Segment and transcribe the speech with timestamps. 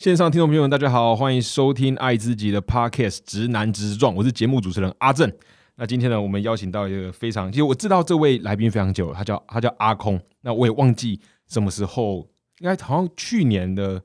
[0.00, 5.30] 线上听众朋友们，大家好，欢迎收听爱自己的 Podcast《直男直撞》，我是节目主持人阿正。
[5.74, 10.18] 那今天呢，我们邀请到一个非常，其实我知道这位来宾非常久，他叫他叫阿空。
[10.40, 12.26] 那我也忘记什么时候，
[12.60, 14.02] 应该好像去年的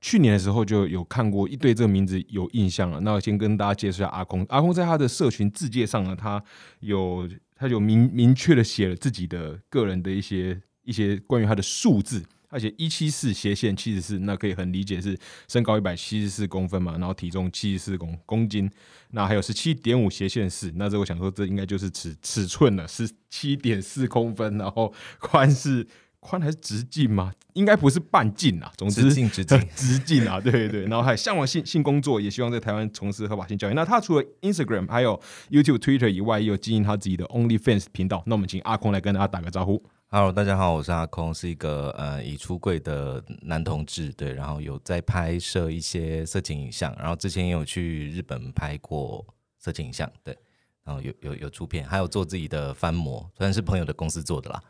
[0.00, 3.00] 去年的时候就有看过一对这个名字有印象了。
[3.00, 4.46] 那我先跟大家介绍一下阿空。
[4.48, 6.40] 阿空在他的社群字界上呢，他
[6.78, 12.22] 有他有明明确的写了自己的个人的一些一些关于他的数字。
[12.50, 18.70] 而且一七四斜线七十四，那可以很理解是身高一百七十四公分嘛，然后体重七十四公公斤，
[19.10, 25.86] 那还有十七点五斜线四，那这我想说这应该就是尺尺寸了，十七点四公分，然后宽是
[26.20, 27.32] 宽还是直径吗？
[27.52, 33.74] 应该不是半径啊，总之直径直径 直径啊，对对对，然后还向往性性工作，也希望在台湾从事合法性教育。
[33.74, 38.22] 那他除了 Instagram 还有 YouTube、Twitter 以外，也有经营他自己的 OnlyFans 频道。
[38.26, 39.82] 那我们请阿空来跟大家打个招呼。
[40.10, 49.22] Hello，大家好，我是阿空，是一个呃已出柜的男同志，对，然后有在拍摄一些色情影像，然后之前也有去日本拍过
[49.58, 50.34] 色情影像，对，
[50.82, 54.62] 然后有有有出片，还有做自己的翻模，虽然是朋友的公司做的啦，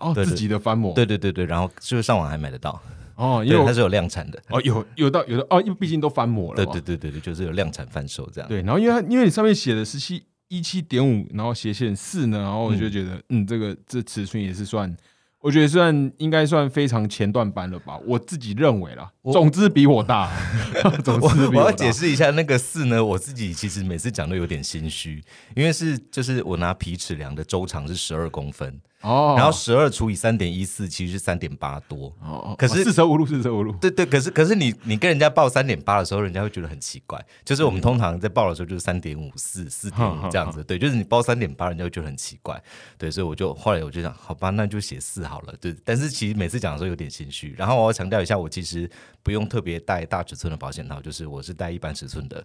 [0.00, 2.82] 哦，自己的翻模，对对对对，然后就是上网还买得到，
[3.14, 14.94] 哦，因为它是有量产的，哦，有有到有的哦，因为毕竟都翻模了，对对对对对，就是有量产贩售这样，对，然后因为因为你上面写的是七一七点五，然后斜线四呢，然后我就觉得，嗯，这个这尺寸也是算。
[15.40, 19.10] 我觉得算应该算非常前段班了吧，我自己认为啦。
[19.32, 20.30] 总之比我大，
[21.02, 25.24] 总之比我要解释一下那个四呢，我自己其实每次讲都有点心虚，
[25.56, 28.78] 因为是就是我拿皮尺量的周长是十二公分。
[29.02, 32.14] 哦，然后十二除以三点一四，其实是三点八多。
[32.20, 33.72] 哦，可是四舍五入，四舍五入。
[33.80, 37.18] 对对，可是可是你你跟人家报三点八的时候，人家会觉得很奇怪。
[37.42, 40.62] 就是我们通常在报的时候就是三点五四、四点五这样子。
[40.62, 42.62] 对，就是你报三点八，人家会觉得很奇怪。
[42.98, 45.54] 对，所以我就后来我就想，好吧，那就写四好了。
[45.58, 47.54] 对，但是其实每次讲的时候有点心虚。
[47.56, 48.90] 然后我要强调一下，我其实
[49.22, 52.44] 不用特别带大尺寸的保险套，就是我是带一般尺寸的。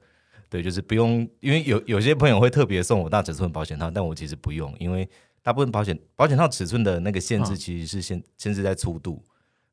[0.50, 5.06] 对，就是不用，因为有有些朋友会特别送我大尺寸保险套，但我其实不用，因为。
[5.46, 9.24] 大部分保险保险套尺寸的那个限制其实是限限制在粗度，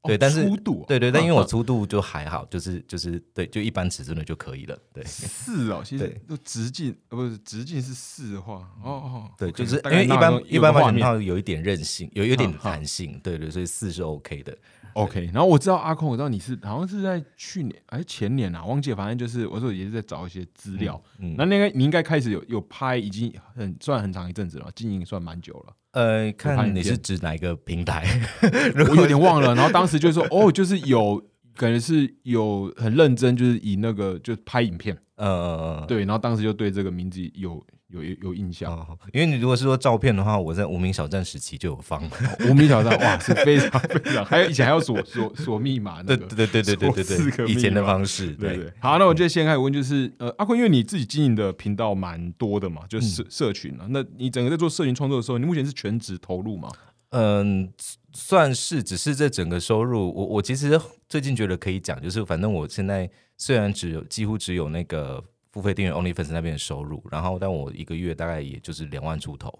[0.02, 5.02] 对，但是粗度，对对，但因为我粗度就还好，就是就是对，就一般尺寸的就可以了，对。
[5.04, 14.54] 四哦，其实就直径呃不是直径是四的话，哦哦，对，就是因为一般一般保险套有一点韧性，有有点弹性，对对，所以四是 OK 的。
[14.94, 21.03] OK，然后我知道阿空，我知道你是好像是在去年还是前年啊，忘记了，反正就是我说也是在找一些资料。
[21.19, 25.75] 嗯，那那个你应该开始有有拍，已经很算很长一阵子了，经营算蛮久了。
[25.92, 28.06] 呃，看你是指哪一个平台，
[28.91, 29.54] 我有点忘了。
[29.54, 31.22] 然后当时就说， 哦，就是有
[31.54, 36.00] 感觉是有很认真，就是以那个就拍影片，嗯嗯嗯，对。
[36.00, 37.64] 然后当时就对这个名字有。
[37.92, 38.75] 有有印象，
[39.12, 42.03] 因为你如果是说照片的话，我在无名小站时期就有放。
[42.48, 48.72] 无名小站哇，是非常非常，还有以前还要锁锁锁密码，对对对对对对对，以前的方式，对对。
[48.81, 56.70] 好，那我觉得先开始问，就是呃，阿坤，因为你自己经营的频道蛮多的嘛，就是社社群啊，那你整个在做社群创作的时候，你目前是全职投入吗？
[57.10, 57.70] 嗯，
[58.14, 65.22] 算是，只是这整个收入，我我其实最近觉得可以讲，就是反正我现在虽然只有几乎只有那个。
[65.52, 69.52] 付费订阅 OnlyFans 那边的收入，然后但我一个月大概也就是两万出头，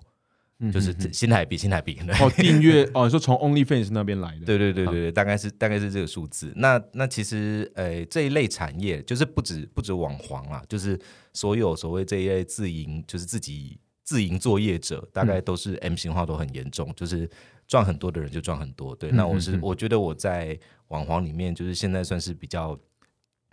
[0.73, 1.99] 就是新台币，新台币。
[2.19, 6.51] 哦，订阅哦，你说从 OnlyFans 那边来的，对对对对对，大概是大概是这个数字。
[6.57, 10.99] 那那其实呃这一类产业就是不止不止网黄啊，就是
[11.35, 17.29] 所有所谓这一类自营，就是自己自营作业者，大概都是 M 型化都很严重，就是
[17.69, 18.97] 赚很多的人就赚很多。
[18.97, 22.79] 对，那我是我觉得我在网黄里面，就是现在算是比较。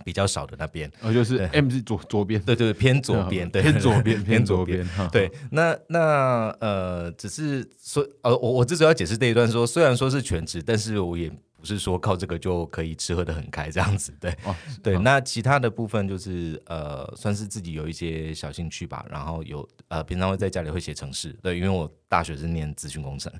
[0.03, 5.31] 比较少的那边，呃，就是 M 是左左边，对对，偏左边，对， 偏左边，偏左边，对。
[5.51, 11.31] 那那呃，只是说，呃，我我之所以要解释这一段，说虽然说是全职，但是我也。
[11.59, 14.33] 不是说靠这个就可以吃喝的很开这样子，对，
[14.81, 14.97] 对。
[14.99, 19.05] 那其他的部分就是呃，算是自己有一些小兴趣吧。
[19.09, 23.31] 然后有呃，平常会在家里会写程式，对，因为我大学是念资讯工程。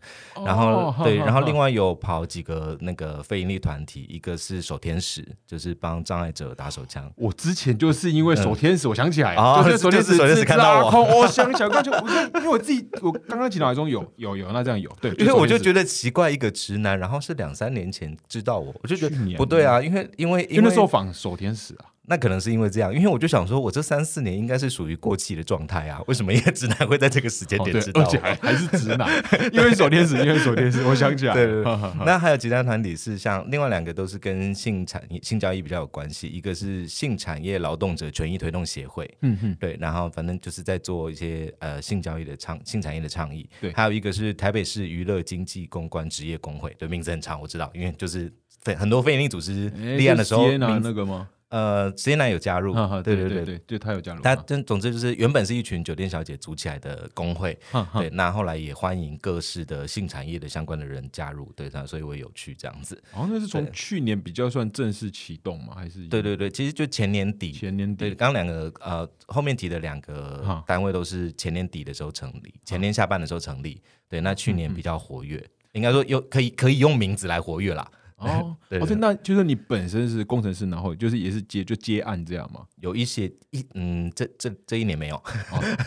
[0.45, 7.11] 然后 对，然后另外有跑几个那个非营利团体，一个是守天使，就是帮障碍者打手枪。
[7.15, 11.91] 我之前就是因为守天使，我想起来，就是守天使，守天使看到我，我想想刚就，
[12.39, 18.09] 因为我自己，我刚刚脑海中有有有，那这样有，对，因为我就觉得奇怪，一个直男，然后是两三年前。
[18.27, 28.01] 知道我，我就觉得不对啊，因为因为因为那时候仿守天使啊，那可能是因为这样，因为我就想说，我这三四年应该是属于过气的状态啊， 为什么一个直男会在这个时间点知道？
[28.01, 29.07] 而且还还是直男，
[29.53, 31.33] 因为守天使，因为守天使，我想起来。
[31.33, 31.79] 对对对。
[32.05, 43.47] 那还有其他团体是像另外两个都是跟性产业、性交易比较有关系，一个是性产业劳动者权益推动协会，嗯哼，对，然后反正就是在做一些呃性交易的倡性产业的倡议。
[43.61, 48.31] 对，还有一个是台北市娱乐经济公关职业工会，对，名字很长，我知道，因为就是
[48.63, 51.27] 非很多非营利组织立案的时候，那个吗？
[51.49, 54.21] 呃，实验男有加入，对对对对，就他有加入。
[54.21, 57.57] 他总总之就是原本是一群酒店小姐组起来的工会，
[57.93, 58.07] 对。
[58.11, 63.01] 那后来也欢迎各式的性产业的相关的人加入，对，那所以我有去这样子。
[63.13, 65.73] 哦，那是从去年比较算正式启动吗？
[65.75, 66.07] 还是？
[66.07, 68.09] 对对对，其实就前年底，前年底。
[68.09, 73.81] 对，刚两个呃后面提的两个单位都是前年底的时候成立，前年下半的时候成立。
[74.07, 77.89] 对，那去年比较活跃，应该说有可以可以用名字来活跃啦。
[78.19, 82.61] 哦， 哦，那就是你本身是工程师，然后就是也是接就接案这样嘛？
[82.81, 85.21] 有一些一嗯，这这这一年没有，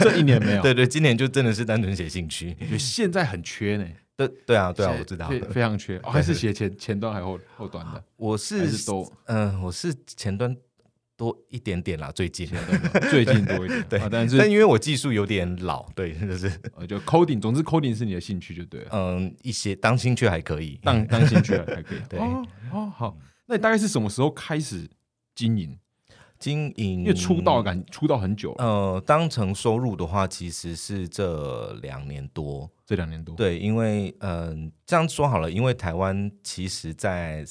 [0.00, 0.62] 这一年没有。
[0.64, 3.87] 对对，今年就真的是单纯写兴趣，现在很缺呢。
[4.14, 8.05] 对对啊对啊，我知道，非常缺，还是写前前端还后后端的？
[8.17, 10.55] 我是都嗯，我是前端。
[11.23, 12.49] 多一点点啦，最近。
[13.09, 16.51] 最近多一点， 对，但是但因为我技术有点老，对，就是
[16.89, 23.17] 就 coding，总之 coding 是你的兴趣就对了，嗯，一些当兴趣还可以，当当兴趣还可以， 对，哦好，
[23.47, 24.91] 那你大概是什么时候开始
[25.37, 25.79] 经营？
[26.41, 37.45] 经营因为出道感出道很久，呃，当成收入的话，其实是这两年多，这两年多，对，因为嗯，这样说好了，因为台湾其实，在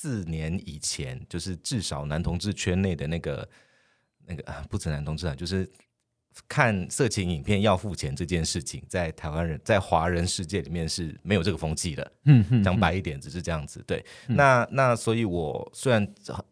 [0.00, 3.48] 四年以前，就是至少男同志圈内的那个
[4.26, 5.68] 那个啊，不止男同志啊，就是
[6.46, 12.12] 看色情影片要付钱这件事情，在台湾人在华人世界里面是没有这个风气的。
[12.24, 13.82] 嗯，讲白一点，只是这样子。
[13.86, 16.06] 对，那那所以，我虽然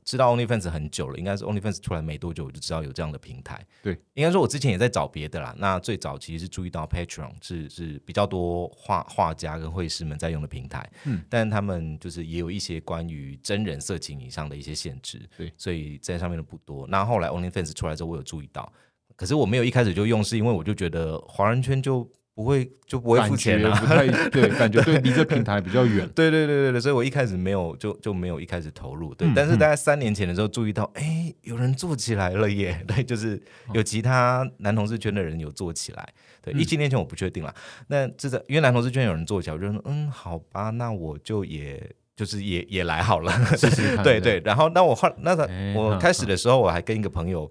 [0.05, 3.65] 知道 OnlyFans 很久了，应该是 OnlyFans 出来没多久，我就知道有这样的平台。
[3.83, 5.55] 对，应该说，我之前也在找别的啦。
[5.59, 10.89] 那最早其实是注意到 Patreon 是是比较多画画家跟绘师们在用的平台。
[11.05, 15.29] 嗯，但他们就是也有一些关于真人色情以上的一些限制。
[15.37, 16.87] 对，所以在上面的不多。
[16.89, 18.73] 那后来 OnlyFans 出来之后，我有注意到。
[19.17, 26.07] 可是我没有一开始就用，是因为我就觉得华人圈就不会就不会付钱了，不太 对，感觉对离这平台比较远。
[26.15, 29.15] 对对对对对，所以我一开始没有就就没有一开始投入。
[29.15, 32.79] 对，但是大概三年前的时候注意到，哎，有人做起来了耶！
[32.87, 33.41] 对，就是
[33.73, 36.07] 有其他男同志圈的人有做起来。
[36.43, 37.55] 对，一七年前我不确定了，
[37.87, 41.83] 那这个因为男同志圈有人做起来，我就说嗯，好吧，那我就也
[42.15, 43.33] 就是也也来好了。
[44.05, 47.51] 对对，然后那我后那个我开始的时候，我还跟一个朋友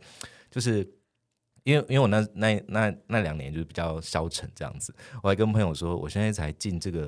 [0.51, 0.87] 就是。
[1.65, 7.07] 因为因为我那那那那两年就是比较消沉这样子，我还跟朋友说，我现在才进这个，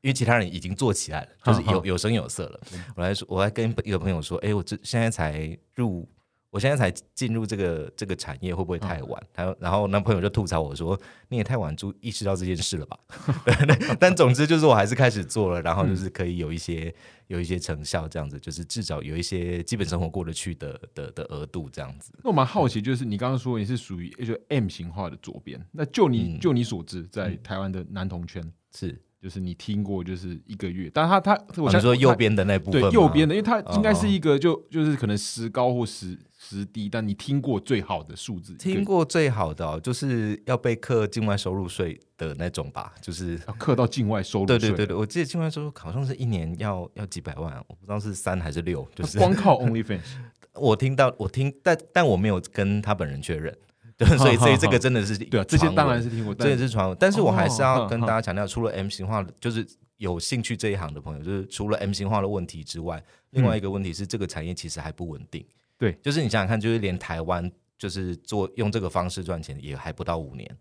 [0.00, 2.60] 因为其他人已经做起来了，就是有有声有色了。
[2.96, 6.08] 我还说，我还跟一个朋友说，哎，我这现在才入。
[6.50, 9.22] 我现在才进入这个这个产业，会不会太晚？
[9.32, 10.98] 他然后男朋友就吐槽我说
[11.28, 12.98] ：“你也太晚注意识到这件事了吧？
[14.00, 16.94] ”但总之就是我还是开始做了，然后就是可以有一些
[17.26, 22.12] 有一些成效，这样子就是至少有一些基本生活过得去的的的额度这样子。
[22.22, 28.42] 那我蛮好奇，就是你刚刚说你是属于就 M 型化的左边，那就你就你所知，在台湾的男同圈
[28.74, 29.02] 是。
[29.26, 44.58] 就是你听过，就是一个月，但他他，我想说右边的那部分，对右边的，因为他应该是一个就就是可能时高或时时低，但你听过最好的数字，听过最好的哦就是要被课境外收入税的那种吧，就是要课到境外收入税。
[44.60, 50.02] 对对对对，我记得境外收入好像是一年要要几百万，我不知道是三还是六，就是光靠 OnlyFans。
[50.54, 53.52] 我听到我听，但但我没有跟他本人确认。
[53.96, 56.96] 对，所以所以这个真的是对啊，这些当然是听过，这也是传闻。
[57.00, 59.66] 但是我还是要跟大家强调，除了 M 型化，就是
[59.96, 65.42] 有兴趣这一行的朋友，就是除了 M 型化的问题之外，另外一个问题是这个产业其实还不稳定。
[65.78, 70.56] 对，就是你想想看，就是连台湾就是做用这个方式赚钱也还不到五年，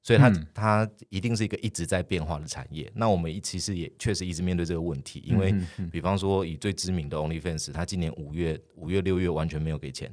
[0.00, 2.88] 所以它它一定是一个一直在变化的产业。
[2.94, 5.52] 那我们一其实也确实一直面对这个问题，因为
[5.90, 10.12] 比方说以最知名的 OnlyFans，它今年五月、五月、六月完全没有给钱。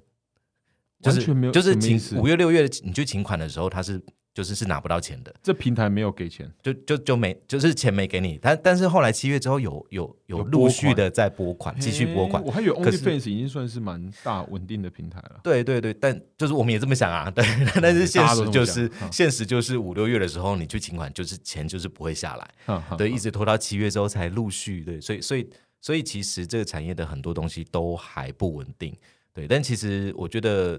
[1.05, 4.01] 就是就是请五月六月你去请款的时候，他是
[4.33, 5.33] 就是是拿不到钱的。
[5.41, 8.37] 这平台没有给钱，就就就没就是钱没给你。
[8.41, 12.43] 但但是后来七月之后有有有陆续的在拨款，继续拨款。
[12.43, 15.39] 我还以为 OnlyFans 已经算是蛮大稳定的平台了。
[15.41, 17.31] 对对对，但就是我们也这么想啊。
[17.31, 17.45] 对，
[17.81, 22.85] 但是现实就是现实就是五六月的时候你去请款，就是钱就是不会下来。
[22.97, 24.83] 对，一直拖到七月之后才陆续。
[24.83, 28.93] 对，所以所以所以其实这个产业的很多东西都还不稳定。
[29.33, 30.77] 对，但其实我觉得。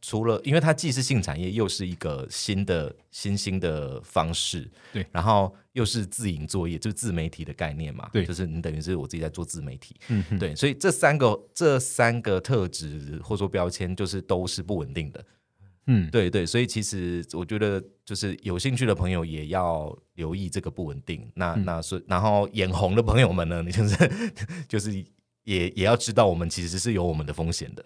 [0.00, 15.24] 除了，因为它既是性产业，又是一个新的新兴的方式，对，然后又是自营作业，就是自媒体的概念嘛，对，就是你等于是我自己在做自媒体，嗯，对，所以这三个这三个特质或者说标签，就是都是不稳定的，
[15.86, 24.10] 嗯，对对，所以其实我觉得，就是有兴趣的朋友也要留意这个不稳定，那那是然后眼红的朋友们呢，你就是
[24.68, 24.92] 就是
[25.44, 27.84] 也也要知道，我们其实是有我们的风险的。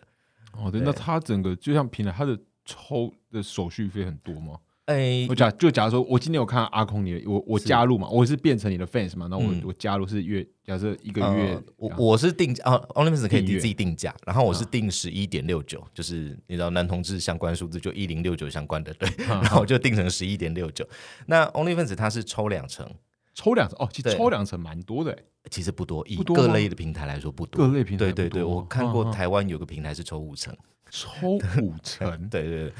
[0.52, 4.58] 哦，对，那他整个就像平台，他的抽的手续费很多吗？
[4.86, 20.84] 哎，我假就假如说，我今天有看阿空你，我我加入嘛，我是变成你的 fans 嘛，那我我加入是月，假设一个月，我我是定啊，OnlyFans 可以自己定价，然后我是定十一点六九，就是你知道男同志相关数字就一零六九相关的，对， 然后我就定成十一点六九。
[21.26, 22.92] 那 OnlyFans 它是抽两成，
[23.32, 25.16] 抽两成哦，其实抽两成蛮多的，
[25.50, 30.54] 其实不多，以各类的平台来说不多，各类平台对对对，我看过台湾有个平台是抽五成。
[30.90, 31.08] 抽
[31.62, 32.72] 五成，对对对，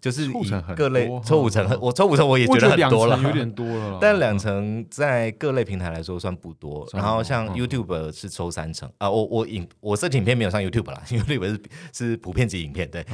[0.00, 3.98] 就是以各类抽五成，我抽五成我也觉得很多了，有点多了。
[4.02, 6.88] 但两成在各类平台来说算不多。
[6.92, 13.04] 然后像 YouTube 是抽三成啊，我我影我这影片没有上 YouTube 啦， YouTube 是是普遍级影片，对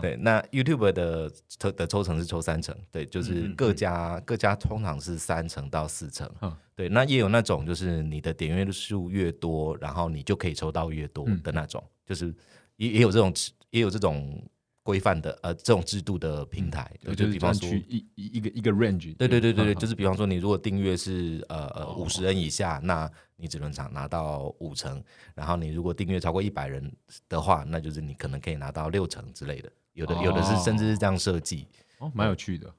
[0.00, 0.16] 对。
[0.16, 6.30] 那 YouTube 的抽的抽成是抽三成，对，就是各家各家通常是三成到四成，
[6.76, 6.88] 对。
[6.88, 12.32] 那也有那种就是你的点阅数越多，然后你就可以抽到越多的那种，就是
[12.76, 13.32] 也也有这种。
[13.74, 14.40] 也有这种
[14.84, 25.02] 规范的呃这种制度的平台，就比方说一一个一个 range，对对对对对，就是比方说你如果订阅是呃呃五十人以下，那你只能拿拿到五成，
[25.34, 26.88] 然后你如果订阅超过一百人
[27.28, 31.66] 的话，那就是你可能可以拿到六成之类的，有的有的是甚至是这样设计，
[31.98, 32.72] 哦，蛮有趣的。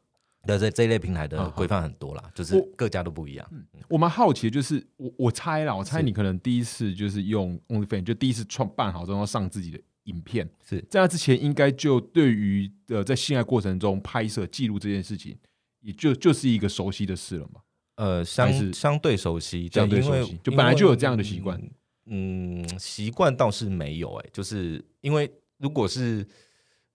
[0.48, 3.46] 那这这一类平台的规范很多啦，就是各家都不一样。
[3.90, 9.82] 我蛮好奇，就是我我猜啦，我猜你可能第一次就是用 OnlyFans，就第一次创办好之后上自己的。
[10.06, 15.38] 影片是在那之前，应该就对于呃在性爱过程中拍摄记录这件事情，
[15.82, 17.62] 也就就是一个熟悉的事了嘛。
[17.96, 21.62] 呃，相相对熟悉，相对熟悉，就本来就有这样的习惯。
[22.08, 26.28] 嗯，习惯倒是没有哎，就是因为如果是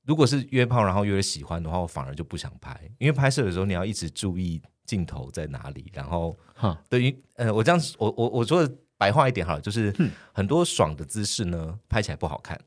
[0.05, 9.93] 如果是约炮，然后约了喜欢的话，我反而就不想拍，因为拍摄的时候你要一直注意镜头在哪里，然后哈，等于呃，我这样我我我说的白话一点好了，就是
[10.33, 12.61] 很多爽的姿势呢，拍起来不好看。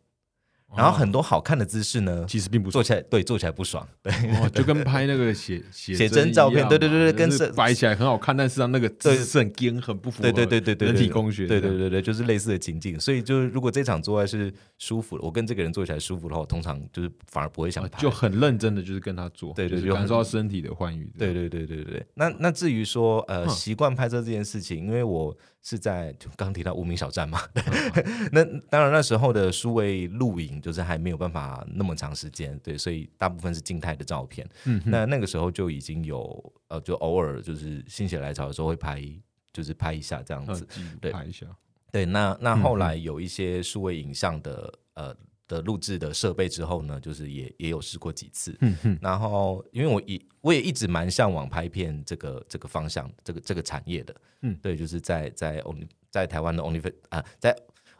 [0.75, 4.12] 然后很多好看的姿势呢，其实并不做起来，对，做起来不爽，对，
[4.51, 13.00] 就跟拍那个写 写真照片，对对对对，跟摆起来很好看，但是上那个姿势很僵，很不符合，对对对对人体工学，对对对对，就是类似的情境。
[13.00, 22.06] 所以就是如果这场做爱是舒服的，我跟这个人做起来舒服的话，我通常就是反而不会想拍，就很认真的就是跟他做，对对，感受到身体的欢愉，对对对对对。
[22.15, 25.36] 那那至于说呃习惯拍摄这件事情，因为我。
[25.63, 27.41] 是在就刚提到无名小站嘛？
[28.32, 34.48] 那当然那时候的数位录影就是还没有办法那么长时间，对，所以大部分是静态的照片。
[34.65, 39.01] 嗯，那那个时候就已经有呃，就偶尔就是心血来潮的时候会拍，
[39.53, 40.67] 就是拍一下这样子，
[41.01, 41.48] 对，拍一下。
[41.91, 45.15] 对，那那后来有一些数位影像的呃。
[45.48, 48.58] 的录制的设备之后呢，就是也也有试过几次，
[49.02, 57.56] 然后因为我一我也一直蛮向往拍片这个这个方向，这个这个产业的，嗯，对，就是在在 Only 在台湾的 OnlyFans 啊，在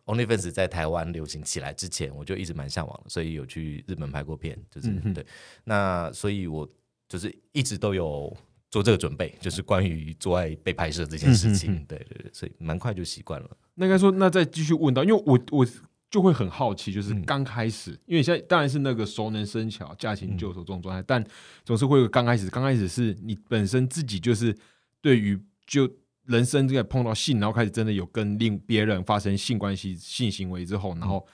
[0.06, 5.26] OnlyFans 在台湾流行起来之前，我就一直蛮向往的，所以有去日本拍过片，就是对，
[5.66, 6.68] 那所以我
[7.10, 8.36] 就是一直都有
[8.72, 13.58] 做这个准备，就是关于做爱被拍摄这件事情，对对对，所以蛮快就习惯了。
[13.76, 15.68] 那应该说，那再继续问到，因为我我。
[16.14, 21.26] 就会很好奇，就是刚开始，因为现在当然是那个熟能生巧、驾轻就熟这种状态，但
[21.66, 22.48] 总是会有刚开始。
[22.52, 24.56] 刚开始是你本身自己就是
[25.02, 25.90] 对于就
[26.26, 31.26] 人生这个碰到性，然后开始真的有跟另别人发生性关系、性行为之后，然后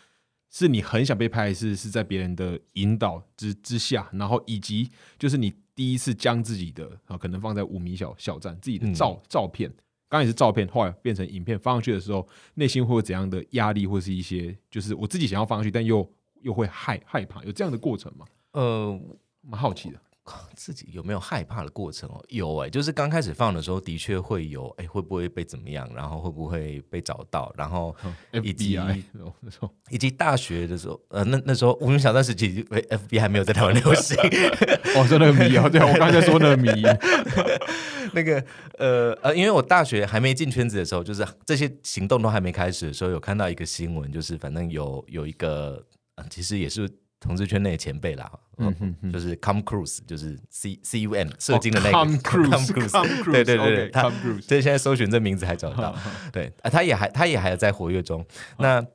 [0.49, 9.69] 是你很想被拍，是是在别人的引导之之下，然后以及就是你第一次将自己的啊可能放在五米小小站自己的照照片。
[10.09, 16.11] 刚也是照片，后来变成影片放上去的时候，内心会有怎样的压力，或是一些就是我自己想要放上去，但又
[16.41, 18.25] 又会害害怕，有这样的过程吗？
[18.53, 18.99] 呃，
[19.41, 20.01] 蛮好奇的。
[20.55, 22.23] 自己有没有害怕的过程哦？
[22.29, 25.89] 有哎，就是刚开始放的时候，的确会有哎，会不会被怎么样？
[25.95, 27.53] 然后会不会被找到？
[27.57, 27.95] 然后
[28.43, 28.79] 以及
[29.89, 34.17] 以及大学的时候，呃，那那时候我们小段时期，FB 还没有在台湾流行。
[34.95, 36.69] 我， 说那个迷啊，对我刚才说那个迷，
[38.13, 38.43] 那个
[38.77, 45.83] 呃呃，因为我大学还没进圈子的时候，就是这些行动都还没开始的时候，有看到一个新闻，就是反正有有一个，
[46.29, 46.89] 其实也是。
[47.19, 54.09] 同志圈内的前辈啦，嗯哼，就是 Com Cruise，就是 C C U M 射精的那个 Com Cruise，对对对，他
[54.41, 55.95] 所以现在搜寻这名字还找得到，
[56.31, 58.25] 对啊，他也还他也还在活跃中，
[58.57, 58.85] 那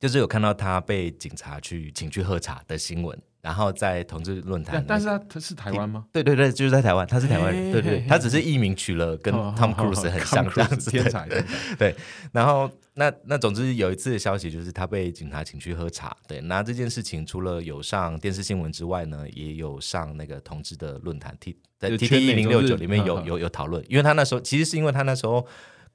[0.00, 6.06] 就是有看到他被警察去请去喝茶的新闻，然后在同志论坛但，是他他是台湾吗？
[6.12, 11.28] 对对对，就是在台湾，他是台湾人，嘿对对他只是艺名取了跟哦 Tom Cruise 很像这样子，天对才
[11.76, 11.94] 对，
[12.30, 25.44] 然后那那总之有一次的消息就是他被警察请去喝茶，对，那这件事情除了有上电视新闻之外呢，也有上那个同志的论坛 T 在 T T 一零六九里面有有有讨论，因为他那时候其实是因为他那时候。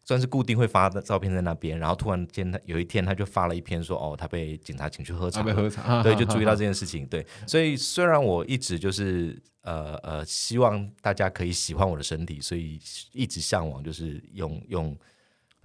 [0.08, 7.06] 算是固定会发的照片在那边，然后突然间他有一天他就发了一篇说，哦，他被警察请去喝茶被喝茶，对，就注意到这件事情。
[7.08, 12.80] 对， 所以虽然我一直就是呃呃，希望大家可以喜欢我的身体，所以
[13.12, 14.98] 一直向往就是用用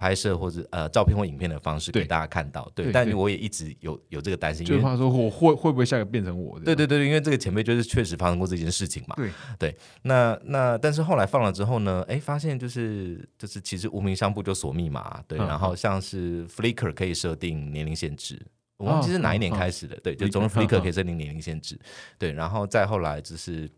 [0.03, 2.69] 拍摄或者呃照片或影片的方式给大家看到。
[2.75, 6.59] 对，但我也一直有有这个担心，就怕说我会会不会下个变成我？
[6.59, 9.15] 对对对，因为这个前辈就是确实发生过这件事情嘛。
[9.57, 18.45] 对那那但是后来放了之后呢，哎，发现就是就是其实无名相簿就锁密码，对，嗯然后像是 Flickr 可以设定年龄限制。
[18.75, 21.79] 我忘记是哪一年开始的，对，就总之 Flickr，Flickr 嗯可以设定年龄限制，
[22.17, 23.69] 对，然后再后来就是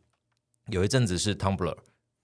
[0.70, 1.76] 有一阵子是 Tumblr，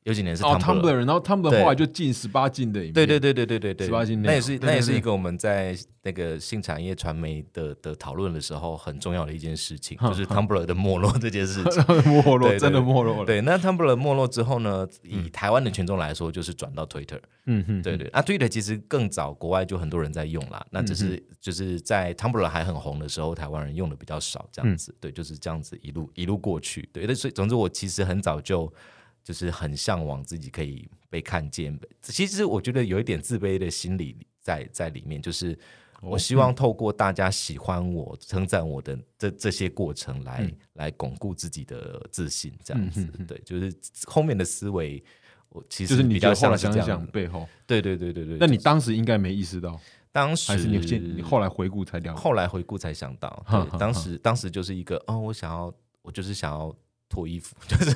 [0.04, 11.84] 有几年是哦 Tumblr，、，Tumblr，然后 Tumblr 后来就进十八禁的影片，对对对对对对对，18禁内那也是那也是一个我们在那个性产业传媒的的讨论的时候很重要的一件事情， 就是 Tumblr 的没落这件事情。
[12.12, 13.26] 没落，真的没落了。
[13.26, 17.20] 对，那 Tumblr 没落之后呢，以台湾的群众来说，就是转到 Twitter。
[17.46, 20.66] 嗯哼，对对，那 Twitter 其实更早，国外就很多人在用啦。
[20.72, 24.96] 那只是就是在 Tumblr 还很红的时候，台湾人用的比较少，这样子。
[25.00, 26.90] 对，就是这样子一路一路过去。
[26.92, 28.72] 对，那所以总之，我其实很早就
[29.24, 31.78] 就是很向往自己可以被看见。
[32.02, 35.58] 其实我觉得有一点自卑的心理在在里面，就是
[36.02, 43.04] 我希望透过大家喜欢我、称赞我的这这些过程来，来巩固自己的自信，这样子。
[43.28, 43.74] 对，就是
[44.06, 45.04] 后面的思维。
[45.54, 48.38] 我其实就是你比较想像是这样的，想背后，对对对对对。
[48.40, 49.78] 那你当时应该没意识到，
[50.10, 52.18] 当时还是你后来回顾才了解？
[52.22, 53.46] 后来回顾才想到，
[53.78, 55.70] 当时当时就是一个哦，我想要，
[56.04, 56.74] 我就是想要
[57.12, 57.96] 脱衣服， 就是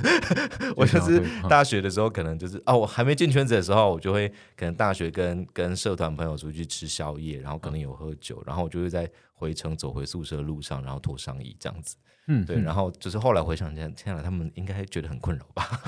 [0.75, 11.95] 我就是大学的时候，可能就是哦，我还没进圈子的时候，我就会可能大学跟跟社团朋友出去吃宵夜，然后可能有喝酒，然后我就会在回程走回宿舍的路上，然后脱上衣这样子，
[12.27, 15.81] 嗯，对，然后就是后来回想起来，天啊，他们应该觉得很困扰吧？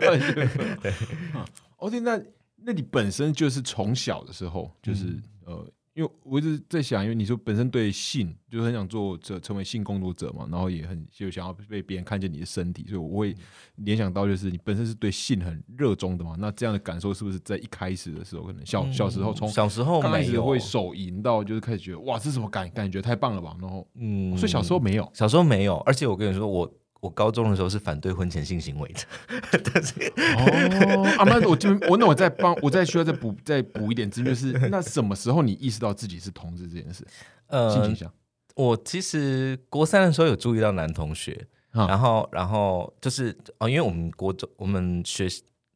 [0.00, 0.18] 对。
[1.78, 2.20] 哦， 对，那
[2.64, 5.22] 那你本身就是从小的时候，就是、嗯。
[5.46, 13.34] 呃，因为我一直在想，因为你说本身对性就是很想做这成为性工作者嘛，然后也很就想要被别人看见你的身体，所以我会
[13.76, 16.36] 联想到就是你本身是对性很热衷的嘛。
[16.38, 23.56] 那这样的感受是不是在一开始的时候，可能小、小时候从嗯小时候刚开始会手淫到就是开始觉得哇，这是什么感感觉太棒了吧？
[23.60, 29.94] 然后嗯所以小时候没有，小时候没有，而且我跟你说，我我高中的时候是反对婚前性行为的， 但是
[30.36, 36.98] 哦，啊，那我就 我那我再帮我再需要再补再补一点资讯，就是那什么时候你意识到自己是同志这件事？
[36.98, 37.06] 性
[37.48, 38.12] 呃倾，向
[38.54, 45.26] 我其实国三的时候有注意到男同学，啊然后然后就是哦，因为我们国中我们学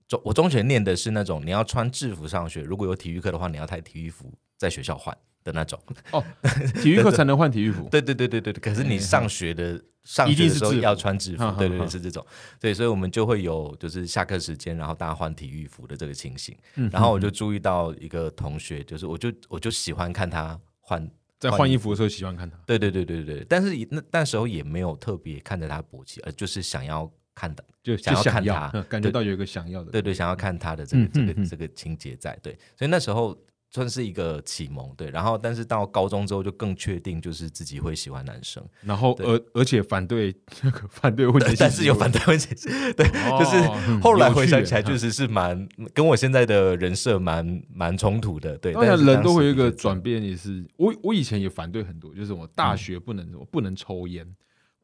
[0.06, 5.80] 中我中学念的是那种你要穿制服上学，如果有体育课的话，你要带体育服在学校换的那种。
[6.10, 6.22] 哦，
[6.82, 7.88] 体育课才能换体育服。
[7.90, 12.24] 对对对对对，对可是你上学的上学的时候要穿制服对对对，是这种。
[12.60, 16.56] 对，所以我们就会有就是下课时间，然后大家换体育服的这个情形。
[16.76, 21.10] 嗯然后我就注意到一个同学，就是我就我就喜欢看他换。
[21.40, 22.56] 在换衣服的时候喜欢看他。
[22.64, 29.90] 对对对对对，但是那那时候也没有特别看着他勃起，而就是想要看的，就想要看他嗯感觉到有一个想要的。
[29.90, 33.36] 对对，想要看他的这个这个这个情节在，对，所以那时候
[33.74, 40.32] 算是一个启蒙，对，然后但是到高中之后就更确定就是自己会喜欢男生，然后而而且反对
[40.62, 42.56] 那 个反对婚前但是有反对婚前，
[42.94, 43.56] 对，哦就是
[43.88, 48.72] 嗯后来回想起来，确实是是蛮跟我现在的人设蛮蛮冲突的，对。
[48.72, 54.24] 当然但人都会有一个转变，也是我我以前也反对很多，就是我大学不能什么不能抽烟。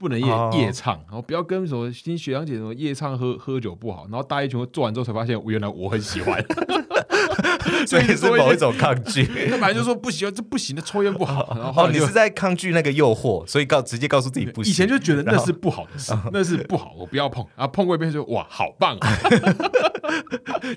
[0.00, 6.42] 不能夜夜唱，然后不要跟什么听学长姐什么夜唱喝喝酒不好，然后大一全部做完之后才发现，原来我很喜欢，
[7.86, 9.24] 所以是某一种抗拒。
[9.48, 11.54] 他本来就说不行，这不行的，抽烟不好。
[11.58, 14.70] 然后你是在抗拒那个诱惑，所以告直接告诉自己不行。
[14.70, 17.44] 以前就觉得那是不好的事，那是不好，我不要碰。
[17.56, 19.18] 然后碰过一遍就哇，好棒啊！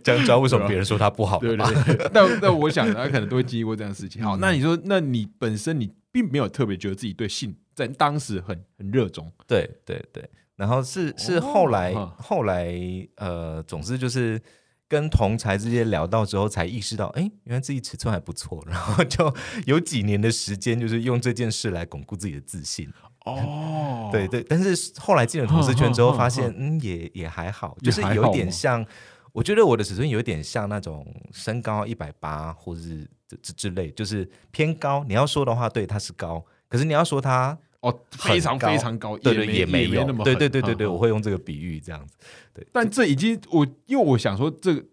[0.04, 1.56] 这样知道为什么别人说他不好对？
[1.56, 2.10] 对对。
[2.14, 4.24] 但但我想大家可能都会经历过这样的事情。
[4.24, 10.24] 好，那你说，那你本身你并没有特别觉得自己对性在当时很很热衷，对对对，
[10.56, 12.74] 然后是是后来、哦后来
[13.16, 14.40] 呃，总之就是
[14.88, 19.34] 跟同才之间聊到之后，才意识到，哎，原来自己尺寸还不错， 然后就
[19.66, 22.92] 有几年的时间，就是用这件事来巩固自己的自信。
[23.26, 28.86] 哦对对，但是后来进了同事圈之后，发现嗯，也也还好，就是有还好吗点像。
[29.32, 35.04] 我觉得我的尺寸有点像那种身高一百八，或是这这之类，就是偏高。
[35.08, 36.46] 你要说的话，对，它是高。
[36.68, 42.16] 可是你要说它哦，非常非常高，对对，也没有那么对对对对对，我会用这个比喻这样子。
[42.54, 44.84] 对，但这已经我因为我想说，这个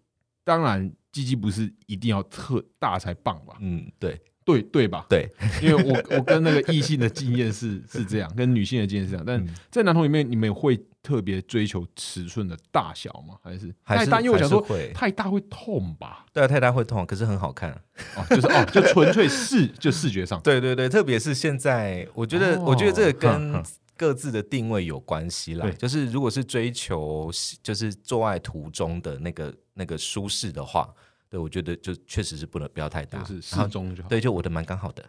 [0.42, 3.56] 当然鸡鸡不是一定要特大才棒吧？
[3.60, 5.06] 嗯，对对对吧？
[5.08, 5.28] 对，
[5.62, 13.36] 因为我我跟那个异性的经验是是这样，跟女性的经验是这样，但在男同里面，你们会特别追求尺寸的大小吗？
[13.42, 14.20] 还是太大？
[14.20, 16.26] 因为我想说，太大会痛吧？
[16.32, 17.70] 对啊，太大会痛，可是很好看
[18.16, 23.62] 哦，就是哦，就纯粹视 就视觉上，对对对，特别是现在，我觉得我觉得这个跟。
[23.96, 27.30] 各自的定位有关系啦，就是如果是追求
[27.62, 30.88] 就是做爱途中的那个那个舒适的话，
[31.30, 34.08] 对我觉得就确实是不能不要太大，是适中就好。
[34.08, 35.04] 对，就我的蛮刚好的。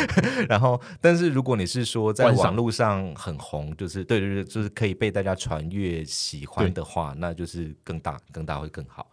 [0.48, 9.06] 然后，但是如果你是说在网络上很红，就是对对对，就是可以被大家传阅喜欢的话，那就是更大更大会更好。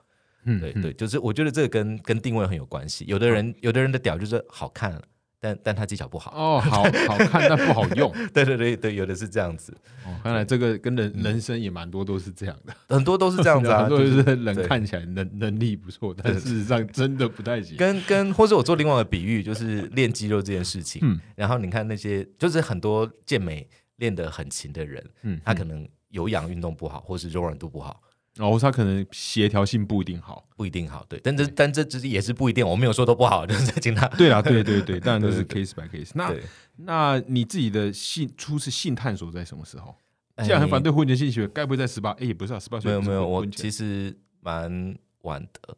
[0.46, 3.04] 嗯，对对，就是我觉得这个跟跟定位很有关系。
[3.08, 5.02] 有的人有的人的屌就是好看。
[5.44, 8.10] 但但他技巧不好哦，好好看但不好用。
[8.34, 9.76] 对对对对，有的是这样子。
[10.06, 13.84] 哦，看来这个跟人人生也蛮多都是这样的，很多都是这样子啊。
[13.90, 17.76] 都是人看起来能能力不错，但事实上真的不太行。
[17.76, 21.02] 跟跟或者我做另外的比喻，就是练肌肉这件事情。
[21.04, 28.02] 嗯，然后你看那些就是很多健美练得很勤的人，嗯，他可能有氧运动不好，或是柔软度不好。
[28.36, 34.08] 然后他可能协调性不一定好，不一定好，对，但这但这只是也是不一定，我没有说都不好， 就是在听他。
[34.10, 36.12] 对啊，对对对，当然都是 case by case。
[36.16, 36.34] 那
[36.78, 39.96] 那你自己的性初次性探索在什么时候？
[40.44, 42.10] 既然很反对婚前性行为，该不会在十八？
[42.14, 45.78] 哎，也不是啊，十八岁没有没有，我其实蛮晚的，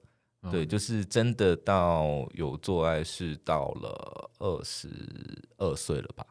[0.50, 4.88] 对，就是真的到有做爱是到了二十
[5.58, 6.26] 二岁了吧。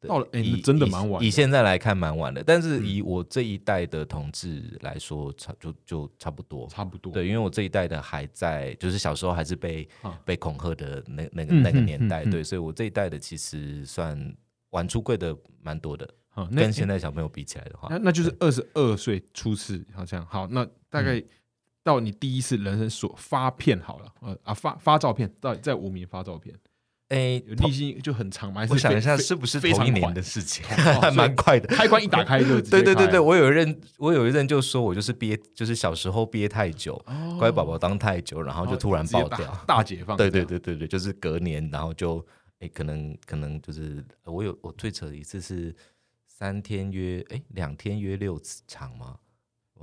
[0.00, 1.22] 到了，哎，真的蛮晚。
[1.22, 2.42] 以现在来看，蛮晚的。
[2.44, 7.12] 但是以我这一代的同志来说，差就就差不多，差不多。
[7.12, 9.88] 对，因为我这一代的还在，就是小时候还是被
[10.24, 14.36] 被恐吓的那那个那个年代，对，所以我这一代的其实算
[14.70, 16.08] 晚出柜的蛮多的。
[16.54, 20.46] 跟现在小朋友比起来的话，那那就是二十二岁初次，好像好。
[20.48, 21.22] 那大概
[21.82, 26.54] 到你第一次人生所发片好了，呃啊发发照片，到在无名发照片。
[27.08, 28.66] 哎，历经就很长嘛。
[28.68, 30.64] 我想一下，是不是同一年的事情？
[30.66, 33.20] 还蛮快的，开关一打开就对对对对。
[33.20, 37.00] 我有一任，我有一任就说我就是憋，就是小时候憋太久，
[37.38, 40.16] 乖宝宝当太久，然后就突然爆掉，大解放。
[40.16, 42.24] 对对对对对，就是隔年，然后就
[42.58, 45.72] 哎，可能可能就是我有我最扯的一次是
[46.26, 49.16] 三天约哎两天约六次场吗？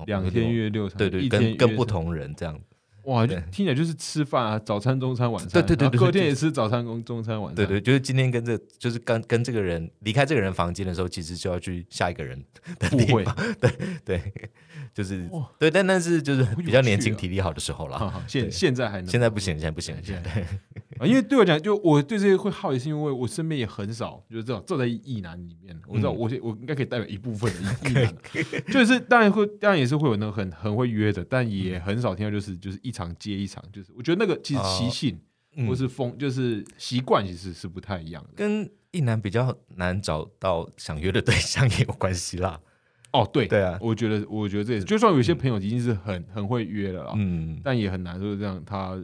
[0.07, 2.59] 两天约六场，对对，跟跟不同人这样。
[3.03, 5.61] 哇，就听起来就是吃饭啊，早餐、中餐、晚餐。
[5.61, 7.55] 对对对对，隔天也吃早餐、中中餐、晚餐。
[7.55, 12.41] 对对，就是今天跟这，就是跟跟这个人离开这个人房间的时候，其实就要去下一个人
[12.79, 13.35] 的地方。
[13.59, 13.71] 对
[14.05, 14.33] 对，
[14.93, 18.23] 就是对，但但是就是比较年轻、体力好的时候了。
[18.27, 19.07] 现现在还能？
[19.07, 20.45] 现在不行，现在不行，现在。
[21.03, 28.15] 啊，因为对我讲，就我对这些会好奇，是因为我身边也很少，就是这种坐在异男里面，我知道我我应该可以代表一部分的异 男，
[28.71, 35.19] 就是当然会，当然也是会有那种很很会约的，但也很少听到就是就是一场接一场，就是我觉得那个其实习性
[35.67, 42.59] 或是风就是习惯其实是不太一样的，跟异男比较难找到想约的对象也有关系啦。
[43.11, 48.99] 哦，对对啊，我觉得我觉得这也是，就算有些朋友已经是很很会约了啦，嗯，但也很难就是这样他。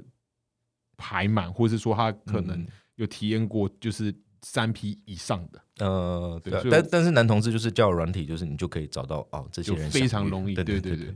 [1.00, 2.64] 排满，或者是说他可能
[2.98, 5.60] 有体验过，就是三批以上的。
[5.80, 10.54] 呃，对，但但是男同志就是交友软体，就是你就可以找到哦，这些人非常容易。
[10.54, 11.16] 对对对对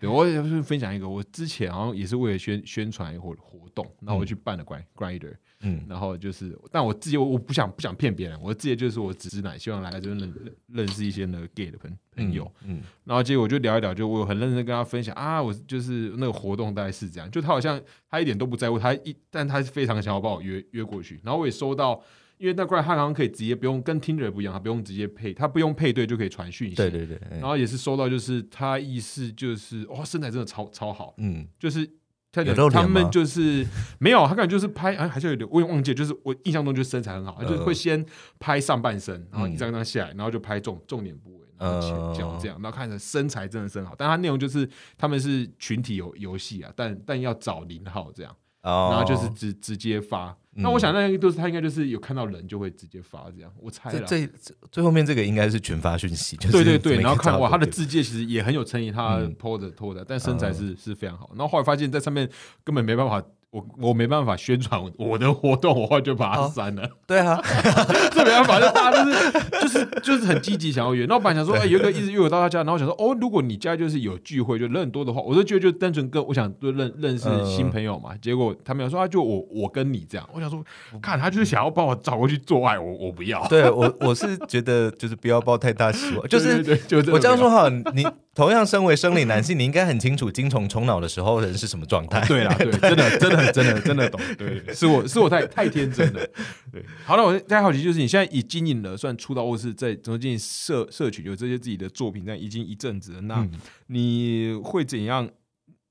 [0.00, 5.36] 对，我也是分享一个，我之前好像也是为了宣宣传或活动，然后我去办了 Grinder。
[5.62, 10.34] 嗯，然后就是，但我自己我我不想不想骗别人，我自己就是我直男，希望来这边认
[10.68, 22.02] 认识一些那个 gay 的朋朋友，嗯，然后结果我就聊一聊，就我很认真跟他分享啊，我就是那个活动大概是这样，就他好像他一点都不在乎，他一但他是非常想要把我约约过去，然后我也收到，
[22.38, 31.86] 因为那块他好像可以直接不用跟 Tinder 不一样，他不用直接配，他不用配对就可以传讯息，对对对，然后也是收到，就是他意思就是哇身材真的超超好，嗯，就是。
[32.32, 33.66] 他他们就是
[33.98, 38.04] 没有，他感觉就是拍，哎，还是有点，我也忘记，就是我印象中就是身材很好，就是会先
[38.38, 43.94] 拍上半身，然后一张张下来，然后就拍重重点部位，然后前脚这样，然后看着身材真的是很好。
[43.96, 50.36] 但他内容就是他们是群体游游戏啊，但但要找零号这样，然后就是直直接发。
[50.62, 54.06] 那我想，那个就是他应该就是有看到人就会直接发这样，我猜了。
[54.06, 54.28] 最
[54.70, 57.00] 最后面这个应该是群发讯息，对对对。
[57.00, 61.30] 然后看哇，他的字界其实也很有诚意，他拖着拖着，但身材是是非常好。
[61.34, 62.28] 然后后来发现，在上面
[62.64, 66.88] 根本没办法我我没办法宣传我的活动，我话就把它删了。
[67.04, 67.40] 对啊，
[68.14, 71.04] 这没办法，就大家就是就是就是很积极想要约。
[71.06, 78.10] 然后本来想说，哎，有一个一直约我到他家，然后想说，哦，如果你家就是有聚会，就人很多的话，我就觉得就单纯跟我想就认认识新朋友嘛。
[78.22, 80.64] 结果他们说，啊，就我我跟你这样，我想说，
[81.02, 83.44] 看他就是想要帮我找过去做爱，我我不要。
[83.48, 88.06] 对我我是觉得就是不要抱太大希望， 就是就我这样说哈，你
[88.40, 92.26] 同样身为生理男性，你应该很清楚精虫冲脑的时候人是什么状态。
[92.26, 94.18] 对啦，对， 真的真的真的真的懂。
[94.38, 96.26] 对， 是我是我太太天真了。
[96.72, 103.20] 对，好了，我太好奇就是你现在已经营了，算出道或是在怎么社社群有这些自己的作品，但已经一阵子了。
[103.20, 103.46] 那
[103.88, 105.28] 你会怎样？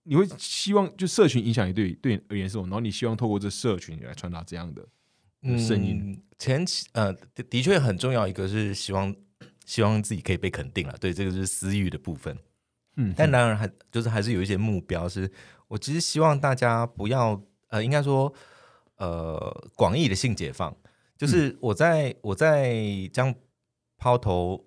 [0.05, 2.63] 你会希望就社群影响力对对你而言是什么？
[2.63, 4.81] 然后你希望透过这社群来传达这样的
[5.59, 6.19] 声音？
[6.39, 9.13] 前期呃的的确很重要，一个是希望
[9.69, 10.95] 希望自己可以被肯定了。
[10.99, 12.35] 对，这个是私欲的部分。
[12.95, 15.31] 嗯，但当然还就是还是有一些目标，是
[15.67, 17.39] 我其实希望大家不要。
[17.71, 18.33] 呃，应该说，
[18.95, 20.75] 呃，广义的性解放，
[21.15, 22.75] 就是我在我在
[23.13, 23.31] 将
[23.95, 24.65] 抛头，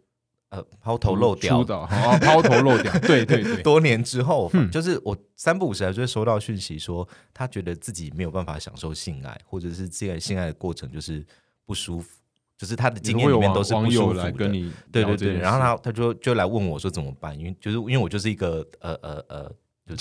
[0.50, 11.26] 呃，抛头露掉，抛头露掉，对对对， 多年之后，就是我三不五时还是会收到讯息，说他觉得自己没有办法享受性爱，或者是这个性爱的过程就是
[11.66, 12.21] 不舒服，
[12.62, 14.30] 就是他的经验里面都是不舒服的。
[14.30, 17.36] 对对对，然后他他就就来问我说怎么办？
[17.36, 19.52] 因为就是因为我就是一个呃呃呃。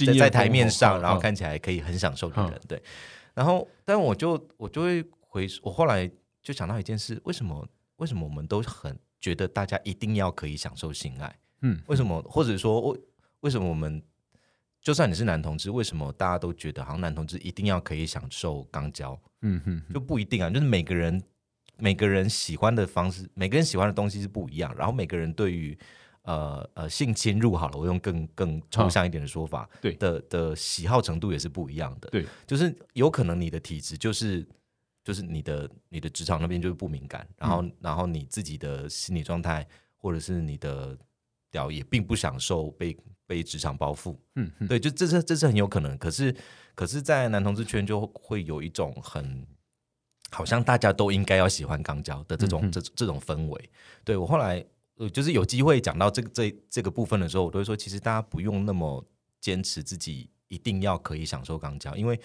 [0.06, 2.82] 在在台面上，然后看起来可以很享受的人，对。
[3.34, 6.10] 然后，但我就我就会回，我后来
[6.42, 11.36] 就想到一件事：为什么为什么我们都很觉得大家一定要可以享受性爱？
[11.62, 12.22] 嗯，为什么？
[12.30, 13.00] 或者说，为
[13.42, 14.02] 为什么我们
[14.82, 19.20] 就算你是男同志，为什么大家都觉得好像男同志一定要可以享受肛交？
[19.42, 20.50] 嗯哼，就不一定啊。
[20.50, 21.22] 就是每个人
[21.82, 24.74] 每个人喜欢的方式，每个人喜欢的东西是不一样。
[24.78, 25.78] 然后每个人对于
[26.22, 29.96] 呃呃，性侵入好了，我用更更抽象一点的说法，对。
[29.96, 34.48] 的的喜好程度也是不一样的，对，就是有可能你的体质就是
[35.04, 39.68] 就是你的你的职场那边就是不敏感，然后然后你自己的心理状态
[39.98, 40.96] 或者是你的
[41.50, 46.36] 屌也并不享受被被职场包覆，嗯，对，就这是这是很有可能，可是
[46.76, 49.44] 可是在男同志圈就会有一种很
[50.32, 53.70] 好像大家都应该要喜欢肛交的这种这这种氛围，
[54.04, 54.66] 对我后来。
[54.98, 59.04] 呃，就是有机会讲到这个这这个部分的时候，我都会说，其实大家不用那么
[59.40, 62.20] 坚持自己一定要可以享受肛交，因为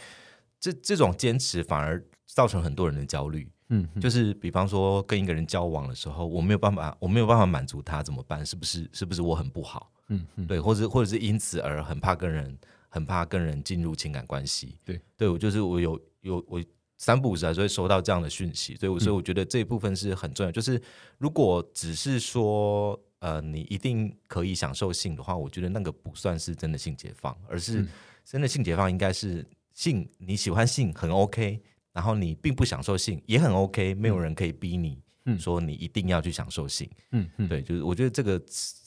[0.60, 3.50] 这这种坚持反而造成很多人的焦虑。
[3.70, 8.44] 嗯，就是比方说跟一个人交往的时候，我没有办法，我没有办法满足他怎么办？
[8.44, 8.86] 是不是？
[8.92, 9.90] 是不是我很不好？
[10.08, 12.58] 嗯嗯，对，或者或者是因此而很怕跟人，
[12.90, 14.76] 很怕跟人进入情感关系。
[14.84, 16.62] 对，对我就是我有有我。
[16.98, 20.50] 三不五时还是会收到这样的讯息，所以我所以我觉得这一部分是很重要。
[20.50, 20.80] 就是
[21.18, 27.86] 如果只是说呃你一定可以享受性的话，我觉得那个不算是真的性解放，而是
[28.24, 31.60] 真的性解放应该是性你喜欢性很 OK，
[31.92, 34.98] 然后你并不享受性也很 OK，没有人可以逼你
[35.38, 36.88] 说你一定要去享受性。
[37.10, 38.40] 嗯嗯，对，就是我觉得这个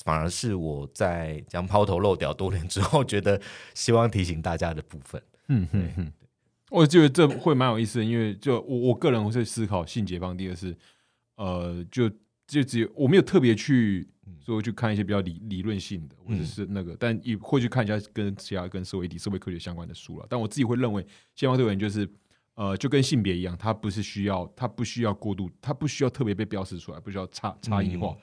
[0.03, 3.39] 反而是我在讲抛头露屌多年之后，觉得
[3.75, 5.21] 希望提醒大家的部分。
[5.49, 6.11] 嗯嗯。
[6.69, 10.37] 我觉得这会蛮有意思的，因为就我我个人会思考性解放。
[10.37, 10.75] 第二是，
[11.35, 12.09] 呃，就
[12.47, 14.07] 就只有我没有特别去
[14.45, 20.25] 说去看一些比较理理论性的，或者是那个，但也会去看一下跟其他跟社会体、社会科学相关的书了。
[20.29, 21.05] 但我自己会认为，
[21.35, 22.07] 解放对我而言就是，
[22.53, 28.15] 呃，就跟性别一样，它不是需要，它不需要过度，它不需要特别被标识出来，不需要差差异化。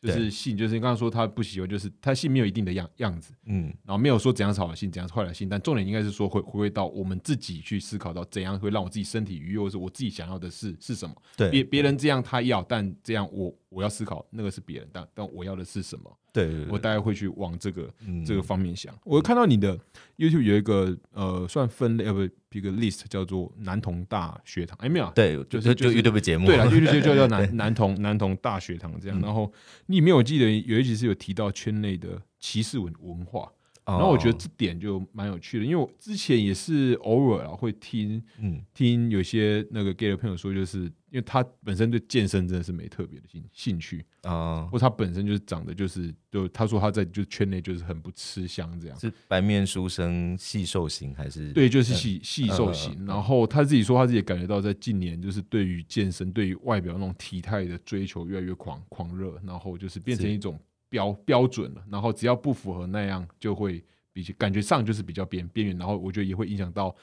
[0.00, 11.14] 就是性，就是你刚刚说他不喜欢，就是他性没有一定的样样子，嗯，然后没有说怎样是好的性，怎样是坏的性，但重点应该是说回回归到我们自己去思考到怎样会让我自己身体愉悦，或是我自己想要的是是什么？
[11.36, 16.18] 对，别别人这样他要，但这样我我要思考那个是别人，但但我要的是什么？
[16.32, 17.92] 对，我大概会去往这个
[18.26, 18.94] 这个方面想。
[19.04, 19.78] 我看到你的
[20.16, 25.10] YouTube 有一个呃，算分类呃不一个 list 叫做男童大学堂，哎没有？
[25.14, 29.20] 对，就是就 YouTube 节目，对了，YouTube 就叫男 男童男童大学堂这样。
[29.20, 29.52] 然后
[29.86, 33.50] 你里面我记得有一集是有提到圈内的歧视文文化。
[33.86, 51.52] 然后我觉得这点就蛮有趣的，因为我之前也是偶尔啊会听，嗯，听有些那个 gay 的朋友说，就是因为他本身对健身真的是没特别的兴兴趣啊，或他本身就是长得就是就他说他在就圈内就是很不吃香这样，是白面书生细瘦型还是？
[51.52, 53.04] 对，就是细细瘦型。
[53.06, 60.56] 然后他自己说他自己感觉到在近年就是对于健身、对于外表那种体态的追求越来越狂狂热，然后就是变成一种。
[60.90, 66.94] 标标准了，然后只要不符合那样，就会比感觉上就是比较边边缘，然后我觉得也会影响到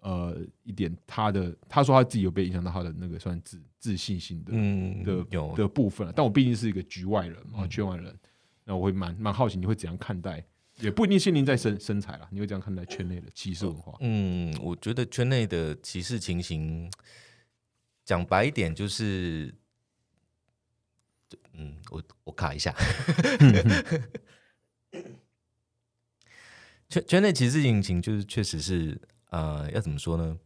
[0.00, 4.52] 呃一点他的，他说他自己有被影响到他的那个算自自信心的
[5.04, 6.12] 的有的部分了。
[6.12, 8.18] 但我毕竟是一个局外人啊，圈外人，
[8.64, 10.44] 那我会蛮蛮好奇你会怎样看待
[10.80, 13.96] 也不一定限定在身身材啦，你会怎样看待圈内的歧视文化？
[14.00, 16.90] 嗯，我觉得圈内的歧视情形，
[18.04, 19.54] 讲白一点就是，
[21.56, 22.74] 嗯，我我卡一下，
[26.88, 30.36] 圈圈内歧视引擎就是确实是呃，要怎么说呢？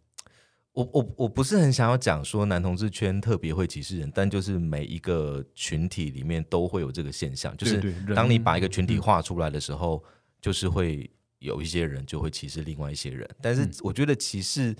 [0.73, 10.05] 我我我不是很想要讲说男同志圈特别会歧视人，但就是每一个群体里面都会有这个现象，就是当你把一个群体画出来的时候，
[10.40, 13.29] 就是会有一些人就会歧视另外一些人。
[13.42, 14.77] 但是嗯我觉得歧视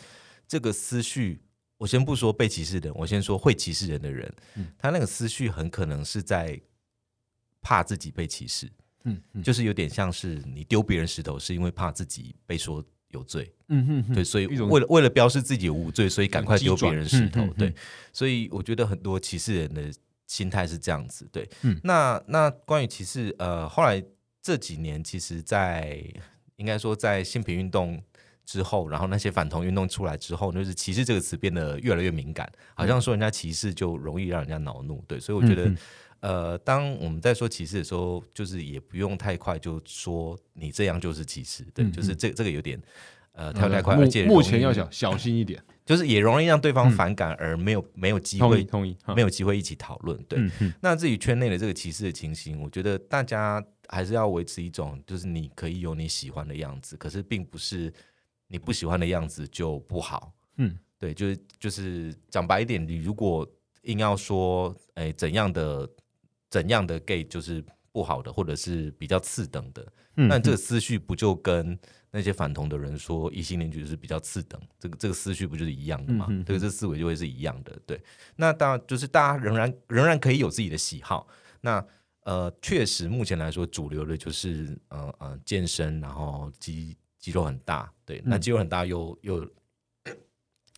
[0.47, 1.41] 这个思绪，
[1.79, 6.61] 我先不说被歧视的人，我先说会歧视人的人，嗯他那个思绪很可能是在
[7.63, 8.71] 怕自己被歧视，
[9.05, 13.51] 嗯嗯就是有点像是你丢别人石头，是因为怕自己被说有罪。
[13.69, 17.51] 嗯哼哼对，所以为了为了标示自己有无罪，所以赶快丢别人石头嗯嗯。
[17.51, 17.75] 嗯对，
[18.13, 19.93] 所以我觉得很多歧视人的
[20.27, 21.29] 心态是这样子。
[21.31, 24.03] 对，嗯那那关于歧视，呃，后来
[24.43, 26.03] 这几年，其实在
[26.57, 28.03] 应该说在性平运动
[28.49, 35.05] 之后，然后那些反同运动出来之后，就是歧视这个词变得越来越敏感，好像说人家歧视就容易让人家恼怒。
[35.07, 35.71] 对，所以我觉得。
[36.21, 42.77] 呃，当我们在说歧视的时候，就是也不用太快就说你这样就是歧视，对，嗯就是这这个有点
[43.31, 45.63] 呃太太快，目而且目前要小小心一点。
[45.87, 50.21] 就是也容易让对方反感，而没有没有机会同意同意，没有机会一起讨论。
[50.25, 50.41] 对，
[50.81, 57.93] 那至于圈内的这个歧视的情形，我觉得大家还是要维持一种，就是你可以有你喜欢的样子，可是并不是
[58.49, 60.33] 你不喜欢的样子就不好。
[60.57, 63.49] 嗯对，就是就是讲白一点，你如果
[63.83, 65.89] 硬要说，哎，怎样的
[66.51, 71.79] 怎样的 gay 就是不好的，或者是比较次等的，嗯，那这个思绪不就跟
[72.11, 76.27] 那些反同的人说异性恋就是比较次等，这个这个思绪不就是一样的吗？
[76.31, 77.79] 嗯嗯嗯这个这思维就会是一样的。
[77.87, 78.03] 对，
[78.35, 81.29] 那当然就是大家仍然仍然可以有自己的喜好。
[81.61, 81.85] 那
[82.25, 86.97] 呃，确实目前来说，主流的就是呃呃健身，然后肌
[87.29, 89.47] 肌肉很大，对，那嗯肌肉很大又又。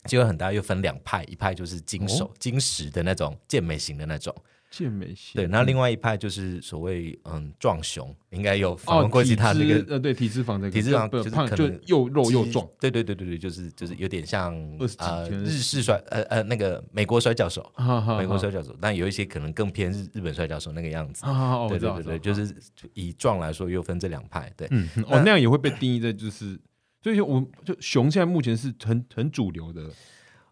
[0.07, 4.35] 肌肉很大，又分两派，一派就是精手、哦金石的那种健美型的那种，
[4.71, 14.55] 健美型对，那另外一派就是所谓嗯壮雄，应该有访哦问过其他那个呃对体脂肪这个体脂肪就是不胖就又肉又肌壮，对对对对对，就是就是有点像
[14.99, 21.25] 呃日式摔呃呃那个美国摔跤手，哈哈美国摔跤手，但有一些可能更偏日日本摔跤手那个样子。
[21.69, 22.55] 对对对对，就是
[22.95, 24.53] 以壮来说，又分这两派。
[24.57, 24.69] 对，
[25.09, 26.57] 哦那样也会被定义在就是，
[27.03, 29.91] 所以我就熊现在目前是很很主流的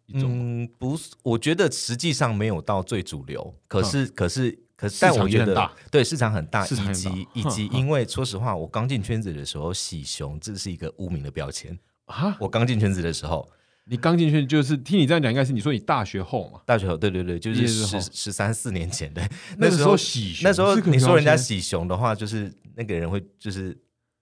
[0.08, 0.28] 一种，
[0.62, 11.78] 嗯，不是，我觉得实际上没有到最主流，可是可是可是，但我觉得场很大对市场很大，以及以及因为说实话，我刚进圈子的时候，喜熊这是一个污名的标签。
[12.06, 13.46] 啊，我刚进圈子的时候，
[13.84, 19.22] 你刚进去就是听你这样讲，应该是你说你大学后嘛，大学后对对对，就是十十三四年前的，
[19.58, 23.76] 那时时候候喜熊那时候你说人家喜熊的话，就是那个人会就是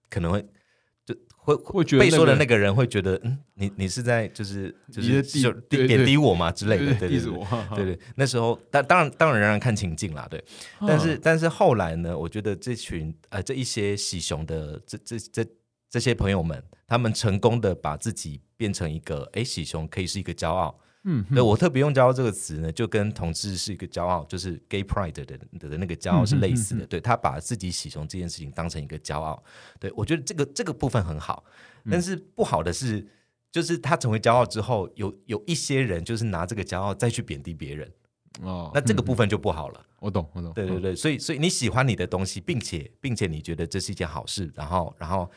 [0.09, 0.47] 可能会就
[1.47, 7.31] 会会觉得被说的那个人会觉得，嗯，你你是在就是就是就贬低我嘛之类的，对对对
[7.73, 10.43] 对 对，那时候当当然当然仍然看情境啦，对，
[10.81, 15.45] 但是但是后来呢，我觉得这群呃这一些喜熊的这这这
[15.89, 25.37] 这些朋友们，他们成功的把自己变成一个，哎，喜熊可以是一个骄傲，嗯对我特别用“骄傲”这个词呢，就跟同志是一个骄傲，就是 gay pride 的的
[25.69, 26.85] 的那个骄傲是类似的。
[26.85, 29.41] 对他把自己喜从这件事情当成一个骄傲，
[29.79, 31.43] 对我觉得这个这个部分很好。
[31.89, 33.07] 但是不好的是，
[33.49, 37.89] 就是他成为骄傲之后，有有一些人就是拿这个骄傲再去贬低别人，
[38.41, 39.85] 哦，那这个嗯部分就不好了。
[39.99, 45.31] 我懂我懂，嗯对对对，所以所以你喜欢你的东西，并且并且你觉得这是一件好事，然后然后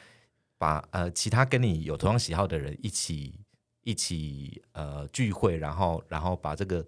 [0.59, 3.39] 把呃其他跟你有同样喜好的人一起
[3.83, 6.85] 一起呃聚会，然后然后把这个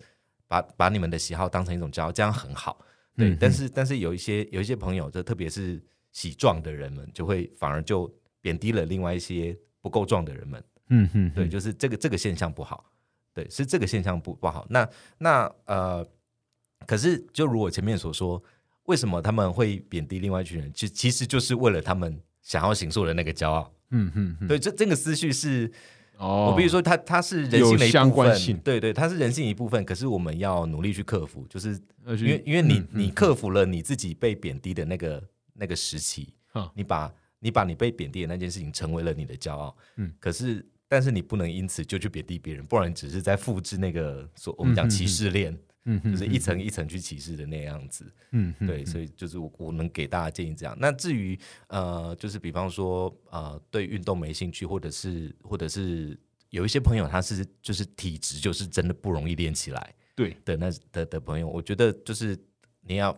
[0.46, 2.84] 把把你们的喜好当成一种骄傲，这样很好。
[3.16, 10.64] 对，嗯但是但是有一些有一些朋友，就特别是喜壮的人们，就会反而就贬低了另外一些不够壮的人们。
[10.88, 12.84] 嗯嗯，对，就是这个这个现象不好，
[13.32, 14.66] 对，是这个现象不不好。
[14.68, 16.06] 那那呃，
[16.86, 18.42] 可是就如我前面所说，
[18.84, 20.70] 为什么他们会贬低另外一群人？
[20.74, 23.72] 其其实就是为了他们想要形塑的那个骄傲。
[23.90, 25.70] 嗯嗯嗯，对，这这个思绪是，
[26.22, 28.56] 哦，我比如说它它是人性的一相部分，关性。
[28.58, 29.84] 对对，它是人性一部分。
[29.84, 31.70] 可是我们要努力去克服，就是
[32.06, 35.20] 因因为因为你、嗯你克服了你自己被贬低的那个
[35.54, 40.12] 那个时期，啊你把你把你被贬低的那件事情成为了你的骄傲，嗯。
[40.20, 44.90] 可是但是你不能因此就去贬低别人，不然你只是在复制那个所我们讲嗯嗯。
[44.90, 48.04] 歧视链，嗯嗯就是一层一层去歧视的那样子。
[48.30, 50.76] 嗯哼对，所以就是我我能给大家建议这样。
[50.80, 56.18] 那至于呃，就是比方说呃，对运动没兴趣，或者是或者是
[56.50, 62.38] 有一些朋友他是就是体质就是真的不容易练起来对的那的的朋友，我觉得就是
[62.82, 63.16] 你要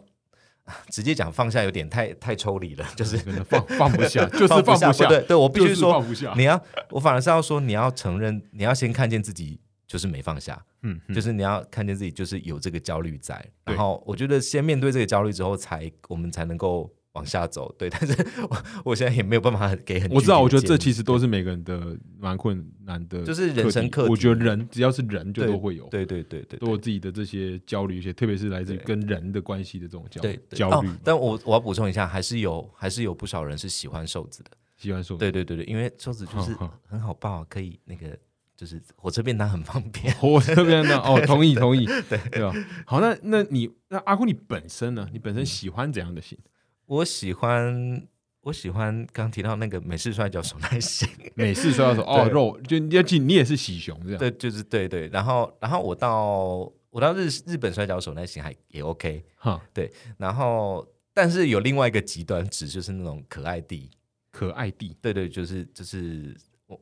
[0.89, 4.93] 直接讲放下有点太太抽离了，就是放放不下， 就是放不下。
[5.09, 11.15] 对，对我必须就是说放不下，你要，我反而是要说，你要承认，你要先看见自己就是没放下，嗯，嗯。
[11.15, 17.73] 就是你要看见自己就是有这个焦虑在，然后我觉得先面对这个焦虑之后，才我们才能够往下走。
[17.79, 24.11] 对， 但是我我现在也没有办法给很我知道，我觉得这其实都是每个人的蛮困难的，就是人生课题。
[24.11, 30.89] 我觉得人只要是人就都会有，对对对对都有自己的这些焦虑，一些特别是来自于跟人的关系的这种焦焦虑。
[30.89, 30.97] 哦。
[31.05, 34.51] 但我我要补充一下，还是有还是有不少人是喜欢瘦子的。
[34.77, 36.53] 喜欢说，对对对对，因为瘦子就是
[36.83, 38.19] 很好抱，可以那个
[38.57, 40.15] 就是火车便当很方便。
[40.23, 42.53] 我这边呢，哦，同意同意，对对吧？
[42.87, 45.09] 好，那那你那阿坤，你本身呢？
[45.13, 46.39] 你本身喜欢怎样的型？
[46.87, 48.07] 我喜欢
[48.43, 51.09] 我喜欢刚提到那个美式摔跤手那型。
[51.35, 63.91] 美式摔跤手哦，肉就你要记，你也是喜熊这样，对，就是对对，然后然后我到我到日日本摔跤手那型还也 OK，哈，对然后但是有另外一个极端值，就是那种可爱弟，
[64.31, 66.37] 可爱弟，对对，就是就是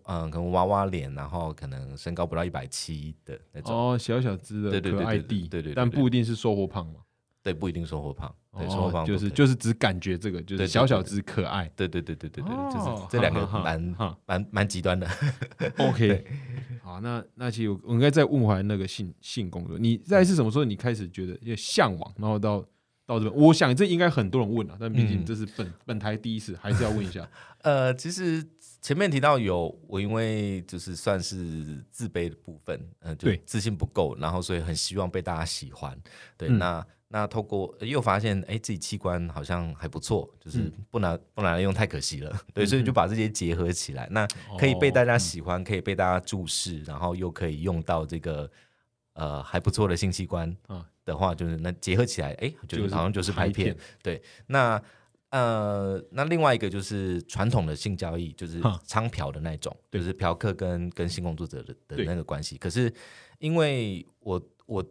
[0.04, 7.00] 嗯，可能娃娃脸，然后可能身高不到一百七的那种，哦，小小只的对对对对可爱弟，对对对但不一定是瘦或胖嘛，
[7.42, 15.08] 对，不一定瘦或胖，对，瘦或胖哦，就是就是只感觉这个就是小小只可爱对对对对对对，哦就是这两个 蛮哈蛮蛮极端的。
[15.78, 16.24] ，OK，
[16.82, 22.64] 好，那那其实我我应该再问回来那个性性工作，你在是什么时候你开始觉得有向往，然后到
[23.04, 25.26] 到这边，我想这应该很多人问了，但毕竟嗯。
[25.26, 27.28] 这是本本台第一次，还是要问一下，
[27.62, 28.40] 呃，其实
[28.82, 33.40] 前面提到有我，因为就是算是自卑的部分，呃，就对。
[33.46, 35.96] 自信不够，然后所以很希望被大家喜欢。
[36.36, 36.58] 对，嗯。
[36.58, 40.72] 那那透过呃又发现，哎，自己器官好像还不错，就是嗯。
[40.90, 42.36] 不拿不拿来用太可惜了。
[42.52, 44.56] 对，所以就把这些结合起来，那哦。
[44.58, 48.50] 可以被大家喜欢，可以被大家注视，然后又可以用到这个
[49.12, 50.84] 呃还不错的性器官啊。
[51.04, 53.76] 的话，就是那结合起来，哎，就就是是好像就是拍片。
[54.02, 54.82] 对。，那
[55.32, 58.78] 呃，那另外一个就是传统的性交易，就是哈。
[58.86, 62.58] 娼嫖的那种，就是嫖客跟跟性工作者的的那个关系。
[62.58, 62.92] 可是
[63.38, 64.84] 因为我我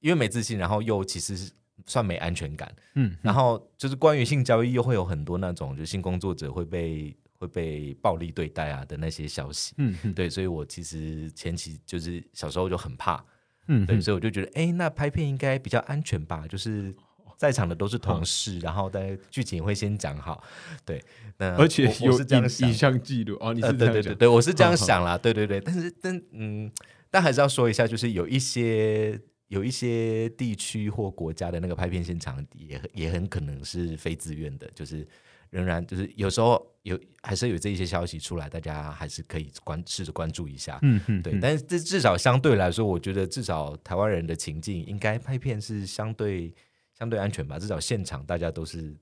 [0.00, 1.50] 因为没自信，然后又其实是
[1.84, 9.74] 算没安全感，嗯，然后就是关于性交易又会有很多那种，就性工作者会被会被暴力对待啊的那些消息。
[9.78, 10.14] 嗯嗯。
[10.14, 13.24] 对，所以我其实前期就是小时候就很怕，
[13.66, 14.00] 嗯，对，嗯。
[14.00, 16.46] 所以我就觉得，哎，那拍片应该比较安全吧？
[16.46, 16.94] 就是
[17.38, 20.42] 在场的都是同事，然后大家剧情也会先讲好，
[20.84, 21.00] 对，
[21.36, 26.68] 那而且有是这样想影影，像记录哦，你呃，是对对对对，我是这样想啦，对对对，但是但嗯，
[27.12, 29.16] 但还是要说一下，就是有一些
[29.46, 35.06] 有一些地区或国家的那个拍片现场也也很可能是非自愿的，就是
[35.50, 41.40] 仍然就是有时候有还是有这一些消息出来，大家还是可以关试着关注一下，嗯嗯，对，嗯。
[41.40, 46.52] 但是这至少相对来说，我觉得至少台湾人的情境应该拍片是相对
[46.98, 48.92] 相对安全吧，至少现场大家都是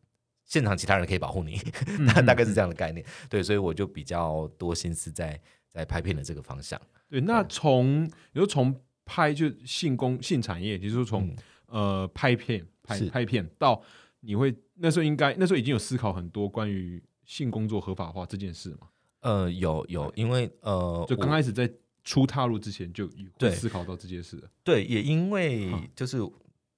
[0.45, 3.03] 现场其他人可以保护你， 嗯大大概是这样的概念。
[3.31, 6.79] 对，所以我就比较多心思在在拍片的这个方向。
[7.09, 11.37] 对，那从你说从拍就性工性产业，就是说从、嗯
[11.69, 13.83] 呃拍片拍拍片到
[14.21, 18.89] 你会那时候应该那时候已经有思考很多关于性工作合法化这件事嘛？
[19.21, 21.69] 呃，有有，因为呃，就刚开始在
[22.05, 24.49] 初踏入之前就有对思考到这件事了。
[24.63, 26.19] 对，也因为嗯就是。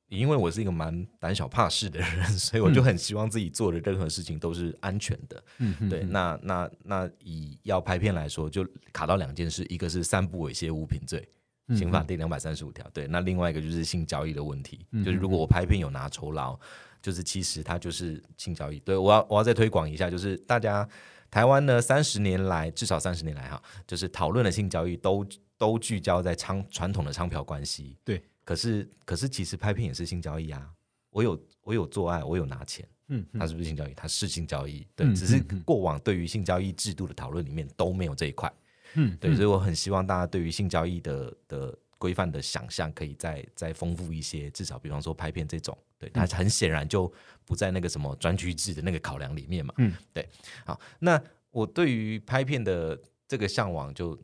[0.09, 5.43] 也因为我是一个蛮胆小怕事的人，所以我就很希望自己做的任何事情都是安全的。
[5.89, 11.29] 对，那那那以要拍片来说，就卡到两件事，一个是散布猥亵物品罪，
[11.69, 12.89] 嗯刑法第两百三十五条。
[12.93, 16.59] 对，那另外一个就是性交易的问题，嗯就是如果我拍片有拿酬劳，
[17.03, 18.81] 就是其实它就是性交易。
[18.81, 20.89] 对我要我要再推广一下，就是大家
[21.31, 25.27] 台湾呢三十年来至少三十年来哈，就是讨论的性交易都
[25.59, 27.97] 都聚焦在娼传统的娼嫖关系。
[28.05, 30.71] 对，可是可是其实拍片也是性交易啊，
[31.11, 32.89] 我有我有做爱，我有拿钱。
[33.09, 33.39] 嗯嗯。
[33.39, 33.93] 它是不是性交易？
[33.93, 38.51] 它是性交易，对，嗯只是过往对于性交易制度的讨论里面都没有这一块，
[38.95, 47.13] 嗯对，所以以我很希望大家对于性交易的的规范的想象可以再再丰富一些，至少比方说拍片这种，对，它很显然就
[47.45, 50.27] 不在那个什么专区制的那个考量里面嘛，嗯，对，
[50.65, 54.19] 好，那我对于拍片的这个向往就。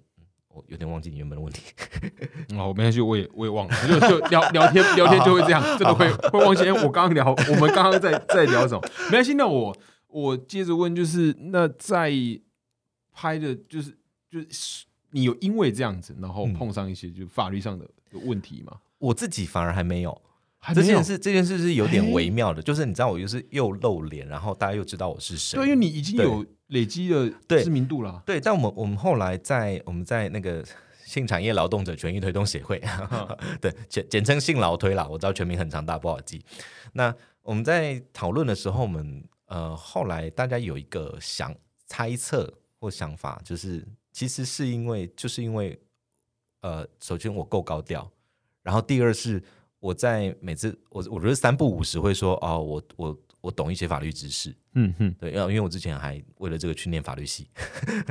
[0.55, 1.63] 我有点忘记你原本的问题，
[2.57, 6.63] 哦，没关系，我也我也忘了，就就聊聊天聊天就会这样，真的会会忘记。
[6.63, 8.81] 哎，我刚刚聊，我们刚刚在在聊什么？
[9.07, 9.77] 没关系，那我
[10.07, 12.13] 我接着问，就是那在
[13.13, 13.97] 拍的，就是
[14.31, 17.89] 就是你有因为这样子，然后嗯碰上一些就法律上的
[18.25, 18.79] 问题吗？
[18.99, 20.23] 我自己反而还没有
[20.73, 28.23] 这件事这件事是有点微妙的，就是你知道我又是又露脸，然后大家又知道我是谁，对，因为你已经有累积的对知名度了。
[28.25, 30.65] 对，但我们我们后来在我们在那个
[31.05, 32.81] 性产业劳动者权益推动协会，
[33.61, 35.07] 对，简简称性劳推啦。
[35.07, 36.43] 我知道全名很长大，不好记。
[36.93, 41.55] 那我们在讨论的时候，我们呃后来大家有一个想
[41.87, 45.79] 猜测或想法，就是其实是因为就是因为
[46.63, 48.11] 呃，首先我够高调，
[48.63, 49.43] 然后第二是
[49.85, 57.47] 我在每次我我觉得三不五时会说哦，我我我懂一些法律知识，嗯哼，对，要因为我之前还为了这个去念法律系，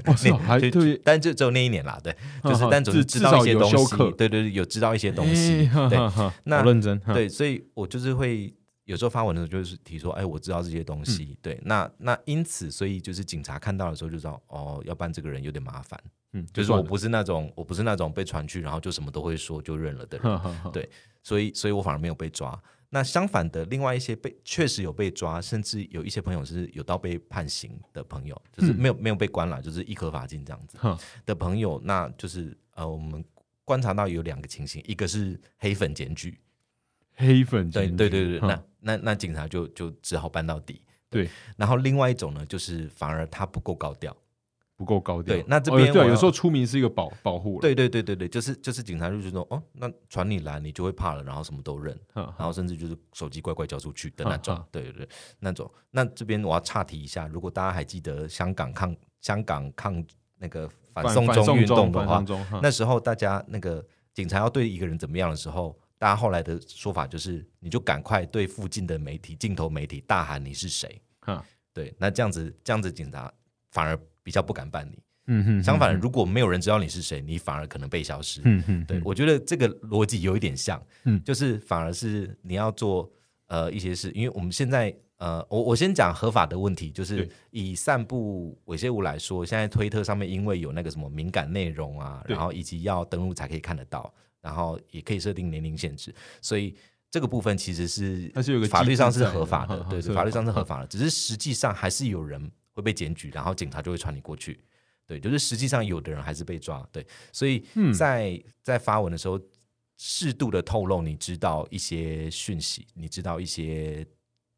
[0.05, 5.97] 哦是哦 还就对，但就只有那一年啦，对，就是但总是知道一些东西，对对对，有知道一些东西对
[6.45, 8.53] 那好认真，对，所以我就是会
[8.86, 11.05] 有时候发文的时候，就是提说，哎，我知道这些东嗯。
[11.05, 16.01] 西，对，那那因此，所以就是警察看到的时候就知道，哦，要不然这个人有点麻烦，
[16.34, 20.89] 嗯，就是我不是那种我不是那种被传去然后就什么都会说就认了的人，对。
[21.25, 22.61] 所以所以我反而没有被抓。
[22.89, 28.75] 那相反的，另外一些被确实有被抓，甚至有一些朋友是有到被判刑的朋友，就是嗯。
[28.75, 30.77] 没有、没有被关了，就是一颗罚金这样子
[31.25, 33.23] 的朋友，那就是呃，我们
[33.63, 36.38] 观察到有两个情形，一个是黑粉检举，
[37.16, 40.82] 黑粉对对对对，那那那警察就就只好办到底。
[41.09, 44.16] 对，然后另外一种呢，就是反而他不够高调。
[44.76, 54.61] 不够高调，对那这哦对啊，边我有时候出名是一个保保护，对对对对对，就是就是警察就觉得说，哦，那传你来，你就会怕了，然后什么都认，哈，然后甚至就是手机乖乖交出去的那种。
[54.72, 55.09] 对对对，
[55.39, 55.72] 那种。
[55.91, 60.03] 那这边我要岔题一下，如果大家还记得香港抗香港抗
[60.39, 62.26] 那个反送中运动的话
[62.59, 63.86] 那时候大家那个
[64.16, 71.01] 警察要对一个人怎么样的时候，大家后来的说法就是，你就赶快对附近的媒体、镜头媒体大喊你是谁。
[71.21, 71.41] 哈，
[71.73, 73.31] 对，那这样子这样子警察
[73.71, 74.99] 反而比较不敢办你。
[75.27, 78.41] 嗯哼，相反，如果没有人知道你是谁，你反而可能被消失。
[78.43, 81.23] 嗯哼，对，我觉得这个逻辑有一点像，嗯。
[81.23, 83.09] 就是反而是你要做
[83.47, 94.13] 呃一些事，因为我们现在呃，我我先讲合法的问题，就是以散布猥亵物来说，现在推特上面因为有那个什么敏感内容啊，然后以及要登录才可以看得到，
[94.43, 96.75] 然后也可以设定年龄限制，所以。
[97.13, 104.59] 这个部分其实是它是有个法律上是合法的对对，法律上是合法的，只是实际上还是有人会被检举，然后警察就会传你过去。
[105.05, 109.39] 对，就是实际上有的人还是被抓，对，所以嗯在、在发文的时候，
[109.95, 114.03] 适度的透露你知道一些讯息，你知道一些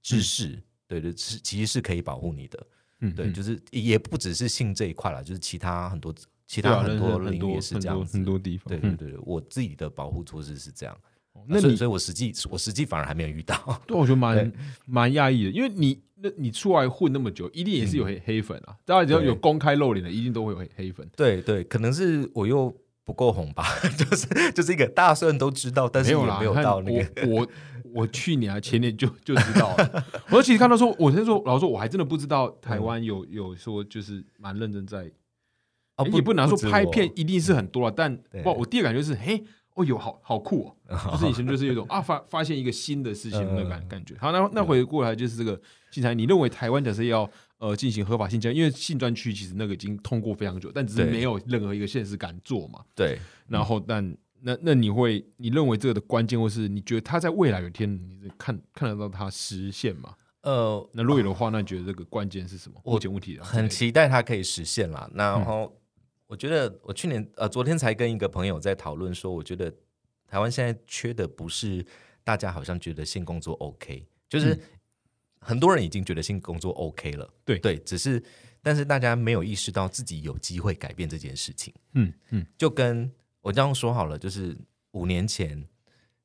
[0.01, 0.57] 知识，
[0.87, 2.67] 对对，是其实是可以保护你的，对，
[3.01, 6.15] 嗯对就是也不只是性这一块了，就是其他很多
[6.47, 10.97] 其他很多领域也是这样子，很多地方，嗯对对对对，我自己的保护措施是这样，
[11.47, 14.51] 那你所以所以我实际我实际反而还没有遇到，对，我觉得蛮
[14.85, 18.75] 蛮讶异的，因为你那你出来混那么久，一定也是有黑黑粉啊。
[18.85, 21.07] 大家只要有公开露脸的，一定都会有黑黑粉。
[21.15, 22.73] 对对，可能是我又
[23.03, 23.65] 不够红吧，
[23.97, 27.27] 就是就是一个大家虽然都知道，但是也没有到那个。
[27.27, 27.47] 我我
[28.01, 30.05] 我去年啊前年就就知道了。
[30.29, 35.09] 我其实看到说，我先说老实说，我还真的不知道台湾有有说就是蛮认真在，
[36.13, 39.43] 也不能说拍片一定是很多了，但我第一感觉是，嘿，
[39.75, 44.15] 哦有好好酷哦， 就是以前就是有一种啊发发现一个新的事情的嗯感感觉。
[44.17, 45.59] 好，那那回过来就是这个
[45.91, 52.81] 性材，你认为台湾假设要呃进行合法性交易，因为性专区其实那个已经通过非常久，但只是没有任何一个现实敢做嘛。
[52.93, 53.17] 对，
[53.47, 60.13] 然后，但那那你会，你认为这个的关键，或是你觉得它在未来有一天，你是看看得到它实现吗？
[60.43, 62.79] 呃，那如果有的话，那你觉得这个关键是什么？
[62.83, 65.09] 我目前问题很期待它可以实现啦。
[65.15, 65.73] 然后，
[66.27, 69.71] 我觉得我去年呃，昨天才跟一个朋友在讨论说，我觉得
[70.27, 71.85] 台湾现在缺的不是
[72.23, 74.61] 大家好像觉得性工作 OK，就是嗯
[75.39, 78.23] 很多人已经觉得性工作 OK 了，对对，只是
[78.63, 81.71] 但是大家没有意识到自己有机会改变这件事情。
[81.93, 83.11] 嗯嗯，就跟
[83.41, 84.57] 我这样说好了，就是
[84.91, 85.63] 五年前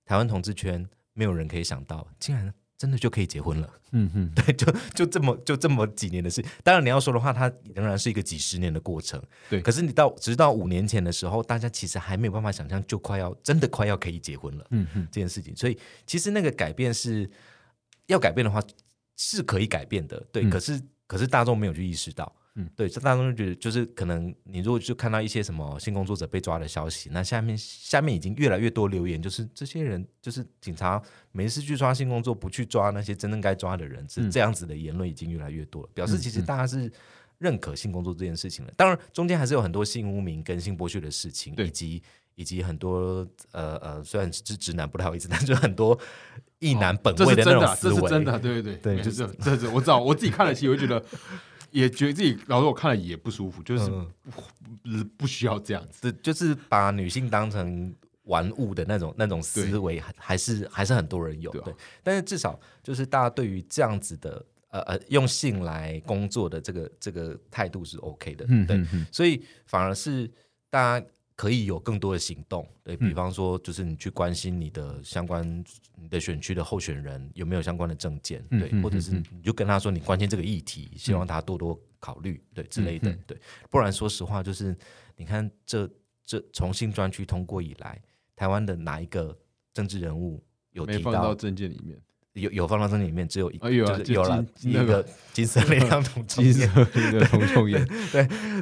[0.06, 3.68] 台湾同志圈没有人可以想到，竟然真的就可以结婚了。
[3.92, 6.42] 嗯哼，对，就就这么就这么几年的事。
[6.64, 9.22] 当然你要说的话，它仍然是一个几十年的过程。
[9.50, 14.66] 对可是你到直到五年前的时候，大家其实还没有办法想象，就快要真的快要可以结婚了。
[14.70, 17.30] 嗯哼，这件事情，所以其实那个改变是
[18.06, 18.62] 要改变的话
[19.18, 20.42] 是可以改变的，对。
[20.44, 31.00] 嗯可是可是大众没有去意识到，嗯对，这大众就觉得就是可能你如果就看到一些什么性工作者被抓的消息，那下面下面已经越来越多留言，就是这些人就是警察
[31.32, 36.92] 没事去抓性工作，不去抓那些真正该抓的人，是嗯这样子的言论已经越来越多了，表示其实嗯大家是。
[37.40, 42.02] 认可性工作这件事情了，当然中间还是有很多性污名跟性剥削的事情，以及
[42.34, 45.98] 以及很多呃呃，虽然是直男不太好意思，但是很多
[46.58, 51.02] 一男本位的那这是真的啊，种思维，这是真的啊，对对对没错这这是我知道，我自己看了，其实我会觉得。
[51.70, 54.10] 也觉得自己，老实说我看了也不舒服，就是嗯。
[54.82, 56.12] 不不需要这样子。
[56.22, 57.94] 就是把女性当成
[58.24, 61.64] 玩物的那种那种思维，还还是还是很多人有对啊。
[61.64, 69.06] 对，但是至少就是大家对于这样子的呃呃用性来工作的这个这个态度是 OK 的，对，嗯嗯。
[69.12, 70.30] 所以反而是
[70.70, 71.06] 大家
[71.40, 73.08] 可以有更多的行动，对嗯。
[73.08, 75.64] 比方说，就是你去关心你的相关
[75.96, 83.38] 你的选区的候选人有没有相关的证件，对，或者是嗯你就跟他说你关心这个议题，希望他多多考虑，对之类的对，
[83.70, 84.76] 不然说实话，就是
[85.16, 85.90] 你看这
[86.22, 87.98] 这重新专区通过以来，
[88.36, 89.34] 台湾的哪一个
[89.72, 91.98] 政治人物有提到到证件里面，
[92.34, 96.64] 有有放到这里面，只有一啊有啊就就是有了一个金色力量同金色
[96.94, 97.84] 那个同性恋，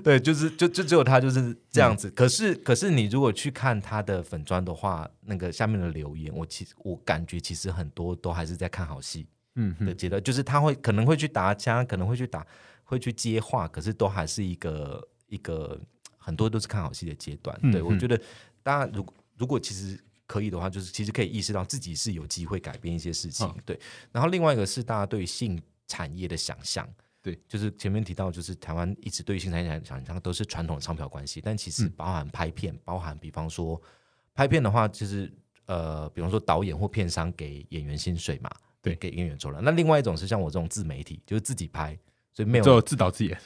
[0.03, 2.11] 对，就是就就只有他就是这样嗯子。
[2.13, 12.47] 可是可是你如果去看他的粉砖的话，那个下面的留言，我其实我感觉其实很多都还是在看好戏嗯嗯的阶段，就是他会可能会去打枪，可能会去打
[12.85, 15.79] 会去接话，可是都还是一个一个
[16.17, 17.55] 很多都是看好戏的阶段。
[17.71, 18.19] 对我觉得
[18.63, 20.01] 大家如果如果其实。
[20.29, 23.63] 可以的话，就是其实可以意识到自己是有机会改变一些事情，嗯。
[23.65, 23.81] 对。
[24.13, 26.87] 然后另外一个是大家对于性产业的想象，
[27.23, 31.93] 对，就是前面提到，就是台湾一直对于性产业想象都是传统的商票关系，但其实嗯。
[31.97, 33.81] 包含拍片，包含比方说
[34.35, 35.33] 拍片的话，就是
[35.65, 38.51] 呃，比方说导演或片商给演员薪水嘛，
[38.83, 38.95] 对。
[38.97, 39.61] 给演员酬劳。
[39.63, 41.99] 那另外一种是像我这种自媒体，就是自己拍，
[42.35, 43.41] 所以没有只有自导自演，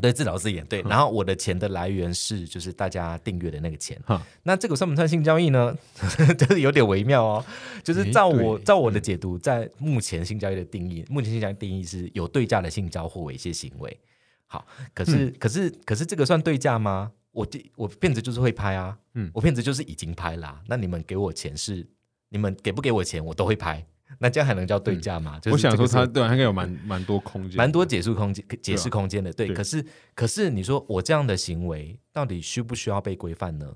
[0.00, 0.82] 对自导自演，对。
[0.82, 4.20] 然后我的钱的来源是就是大家订阅的那个钱哈。
[4.42, 5.76] 那这个算不算性交易呢？
[6.38, 7.44] 就是有点微妙哦。
[7.82, 13.98] 就是照我照我的解读，在目前性交易的定义，目前性交易定义是有对价的性交或猥亵行为。
[14.46, 17.10] 好，可是、可是可是这个算对价吗？
[17.32, 21.86] 我第我片子就是会拍啊，嗯我片子就是已经拍啦、那你们给我钱是
[22.30, 23.84] 你们给不给我钱，我都会拍。
[24.18, 25.38] 那这样还能叫对价吗？
[25.40, 29.32] 就是嗯我想说它对啊，他应该有蛮蛮多空间，蛮多解释空间、解释啊空间的。
[29.32, 33.74] 对，对可是可是你说我这样的行为到底需不需要被规范呢？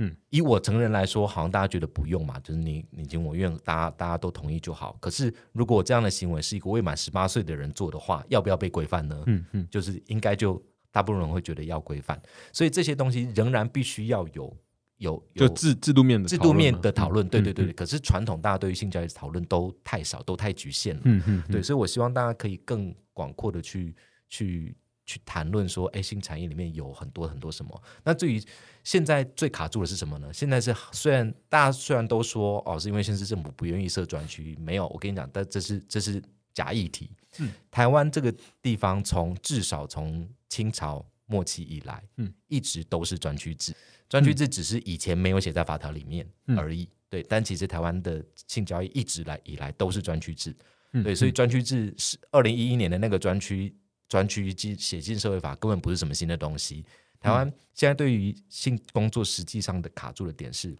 [0.00, 4.96] 嗯，以我成人来说，好像大家觉得不用嘛，就是你你情我愿，大家大家都同意就好。
[5.00, 9.20] 可是如果我这样的行为是一个未满十八岁的人做的话，要不要被规范呢？
[9.26, 10.62] 嗯嗯就是应该就
[10.92, 12.20] 大部分人会觉得要规范，
[12.52, 14.56] 所以这些东西仍然必须要有
[14.98, 17.28] 有有就制制度面的制度面讨论嘛的讨论。
[17.28, 21.02] 对对对可是传统大家对于性教育的讨论都太少，都太局限了。
[21.04, 23.94] 嗯嗯，嗯对，所以我希望大家可以更广阔的去
[24.28, 24.76] 去
[25.06, 27.82] 去谈论说，哎，性产业里面有很多很多什么。
[28.04, 28.42] 那至于
[28.84, 30.32] 现在最卡住的是什么呢？
[30.32, 36.22] 现在是虽然大家虽然都说哦，是因为县市政府不愿意设专区，没有，我跟你讲，但这是这是
[36.52, 37.10] 假议题。
[37.38, 43.72] 嗯台湾这个地方从至少从清朝末期以来，嗯，一直都是专区制。
[44.08, 46.88] 专区制只是以前没有写在法条里面嗯而已。
[47.10, 50.54] 对，但其实台湾的性交易一直来以来都是专区制。
[50.92, 53.74] 嗯对，所以专区制是二零一一年的那个专区
[54.08, 56.84] 专区进写进社会法，根本不是什么新的东西。
[57.20, 60.76] 台湾现在对于性工作实际上的卡住的点是，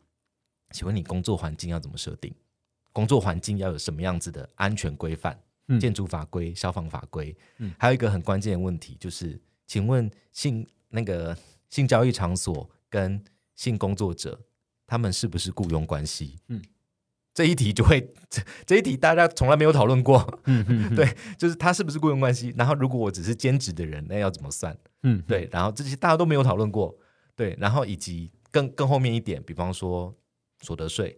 [0.70, 2.34] 请问你工作环境要怎么设定？
[2.92, 5.38] 工作环境要有什么样子的安全规范？
[5.70, 11.36] 嗯建筑法规、消防法规，嗯还有一个很关键的问题就是，请问性那个
[11.68, 13.22] 性交易场所跟
[13.54, 14.40] 性工作者，
[14.86, 16.38] 他们是不是雇佣关系？
[16.48, 16.62] 嗯
[17.34, 22.52] 这一题就会这这一题大家从来没有讨论过，嗯嗯 对，就是他是不是雇佣关系？
[22.56, 24.76] 然后如果我只是兼职的人，那要怎么算？
[25.04, 26.98] 嗯对，然后这些大家都没有讨论过，
[27.36, 30.12] 对，然后以及更更后面一点，比方说
[30.62, 31.16] 所得税，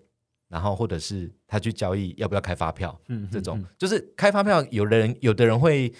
[0.48, 5.90] 然后或者是他去交易要不要开发票，嗯这种就是开发票，有的人有的人会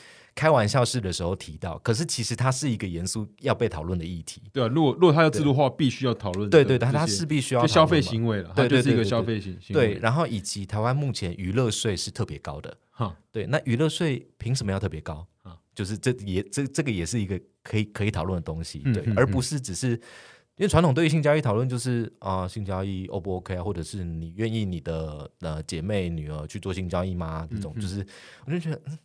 [0.41, 4.41] 开玩笑式的时候提到，可是其实它是一个严肃要被讨论的议题。
[4.55, 9.11] 对啊，如果如果它要制度化，必须要讨论的对对，这些，它它势必需要就消费行为了，对它就是一个对对对。
[9.11, 15.27] 消费行对，然后以及台湾目前娱乐税是特别高的，哈，对，那娱乐税凭什么要特别高？
[15.43, 27.47] 啊就是这也这这个也是一个可以可以讨论的东西，对，嗯嗯而不是只是因为传统对于性交易讨论就是啊、性交易 O 不 OK 啊，或者是你愿意你的呃姐妹女儿去做性交易吗？
[27.51, 28.07] 这种就是
[28.47, 28.81] 我就觉得。
[28.87, 28.99] 嗯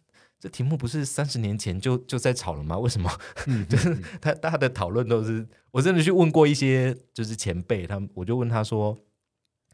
[0.46, 2.78] 这题目不是三十年前就就在吵了吗？
[2.78, 3.12] 为什么
[3.48, 5.43] 嗯就是他大家的讨论都是？
[5.72, 8.96] 我真的去问过一些就是前辈，他们我就问他说，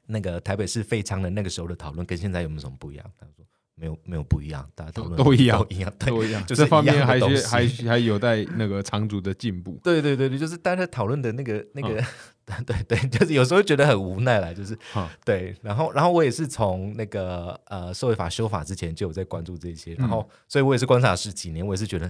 [0.05, 3.05] 那个台北市废娼的那个时候的讨论跟现在有没有什么不一样？
[3.19, 3.45] 他说
[3.75, 9.79] 没有，没有不一样，大家讨论都都一样都一样，对都一样， 就是这方面还需还还有待那个长足的进步。
[9.83, 11.99] 对对对对，就是大家讨论的那个那个，
[12.47, 22.05] 嗯 对对，就是有时候觉得很无奈啦，就是哈，对，然后然后我也是从那个呃社会法修法之前就有在关注这些，然嗯后所以我也是观察十几年，我也是觉得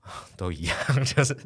[0.00, 1.36] 啊都一样，就是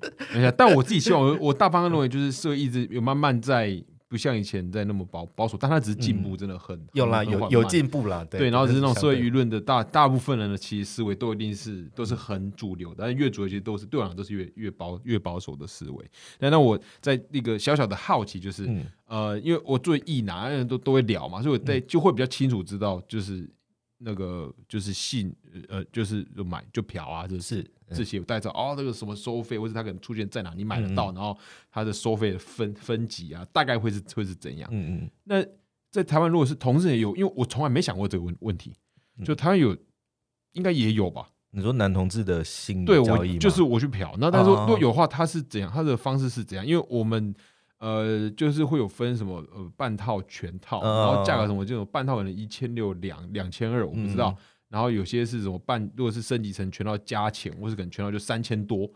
[0.56, 16.10] 但我自己希望，我我大方向认为，就是社会一直有慢慢在不像以前在那么保保守，但他只是进步真的很有啦有有进步啦，对对，然后只是那种社会舆论的大大部分人的其实思维都一定是都是很主流的，但越主流其实都是对我来讲都是越越保越保守的思维。
[16.38, 18.84] 那那我在一个小小的好奇就是，嗯。
[19.08, 23.48] 呃，因为我作为艺男，人都都会聊嘛，所以我在就会比较清楚知道，就是
[23.98, 25.34] 那个就是信
[25.68, 31.36] 呃就是就买就嫖啊，这是这些带着哦，那个什么收费，或者他可能出现在哪，你买得嗯到，然后
[31.70, 34.68] 他的收费的分分级啊，大概会是会是怎样？
[34.72, 35.44] 嗯嗯，那
[35.90, 38.72] 在台湾如果是同志也有，因为我从来没想过这个问问题，
[39.16, 39.76] 嗯就台湾有
[40.52, 41.26] 应该也有吧？
[41.50, 45.70] 你说男同志的性对交易吗我就是我去嫖，那但是哦如果有的话，他是怎样？
[45.72, 46.64] 他的方式是怎样？
[46.64, 47.34] 因为我们
[47.78, 54.34] 呃就是会有分什么呃半套、全套，嗯然后价格什么这种半套可能一千六、两两千二，我不知道。
[54.36, 58.86] 嗯然后有些是什么半，如果是升级成全套加钱，或是可能全套就三千多。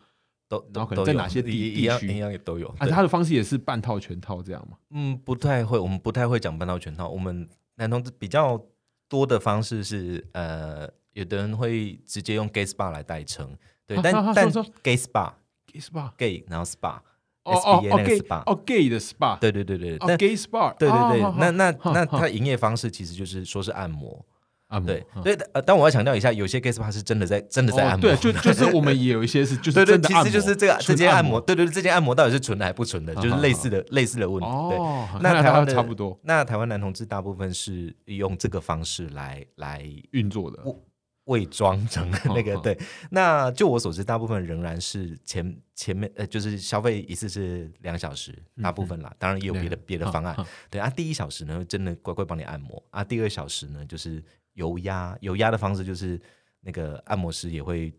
[0.46, 2.68] 都然后可能在哪些地地区一样也都有。
[2.68, 4.76] 啊，对它的方式也是半套、全套这样嘛？
[4.90, 7.08] 嗯，不太会，我们不太会讲半套全套。
[7.08, 8.62] 我们男同志比较
[9.08, 13.56] 多的方式是，呃，有的人会直接用 gay spa 来代称，
[13.86, 14.52] 对，啊 但但
[14.82, 15.32] gay spa
[15.72, 17.00] gay spa gay 然后 spa，
[17.44, 21.22] SBA 哦那个 gay spa 哦 gay 的 spa，对对对对，哦 gay spa，对对对。
[21.22, 22.18] 哦，那那那好。
[22.20, 24.24] 它营业方式其实就是说是按摩，
[24.68, 25.22] 按摩对嗯。
[25.22, 34.48] 对，呃，但我要强调一下，有些 gay spa 是真的在真的在按摩，哦对，就就是我们也有一些是就是对对，其真的按摩实就是这个这纯间按摩，对对对，这间按摩到底是纯的还不纯的，就是类似的类似的问题。
[34.70, 34.78] 对，
[35.20, 36.16] 那台湾差不多。
[36.22, 40.60] 那台湾男同志大部分是用这个方式来来运作的。
[40.64, 40.78] 我
[41.24, 42.78] 伪装成那个好对。
[43.10, 50.34] 那就我所知，大部分仍然是前前面呃，就是消费一次是两小时，大部分啦，当然也有别的别的方案。
[50.38, 54.22] 嗯对啊，第一小时呢，真的乖乖帮你按摩啊，第二小时呢就是
[54.54, 56.20] 油压，油压的方式就是
[56.60, 57.92] 那个按摩师也会。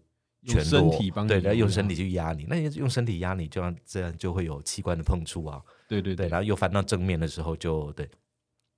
[0.45, 8.05] 用全裸身体帮对，然后用身体去压你，那你用身体压你，就让这样就会有器官的碰触啊，对，对对对，然后又翻到正面的时候就对，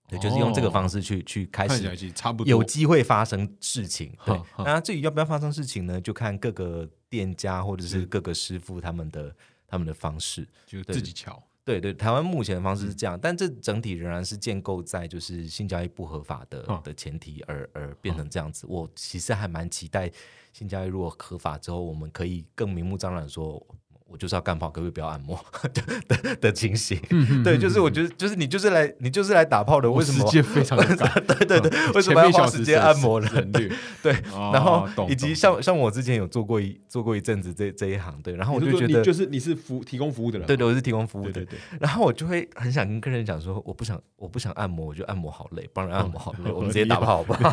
[0.07, 4.15] 对，就是用这个方式去去开始差不多，有机会发生事情。
[4.25, 9.35] 对那至于要不要发生事情呢，就看各个店家或者是各个师傅他们的
[9.67, 10.47] 他们的方式。
[10.67, 11.41] 就自己瞧。
[11.63, 18.67] 对对，台湾目前的方式是这样，但这整体仍然是建构在就是性交易不合法的嗯的前提而而变成这样子。
[18.69, 20.11] 我其实还蛮期待
[20.53, 23.65] 性交易如果合法之后，我们可以更明目张胆地说。
[24.15, 25.37] 我就是要干炮，可不可以不要按摩
[25.73, 26.97] 的的的情形？
[27.43, 30.31] 对，就是我觉得，就是你就是来，你就是来打炮的，为什么时？
[30.31, 30.95] 间非常赶？
[31.27, 33.29] 对对对，为什么要时花时间按摩呢？
[34.01, 47.51] 对，哦然后以及像像我之前有做过一做过一阵子这这一行，对，然后我就觉得，你就是你是服提供服务的人，对对，我是提供服务的对对，对，然后我就会很想跟客人讲说，我不想我不想按摩，我觉得按摩好累，帮人按摩好累，我们直接打炮好不好？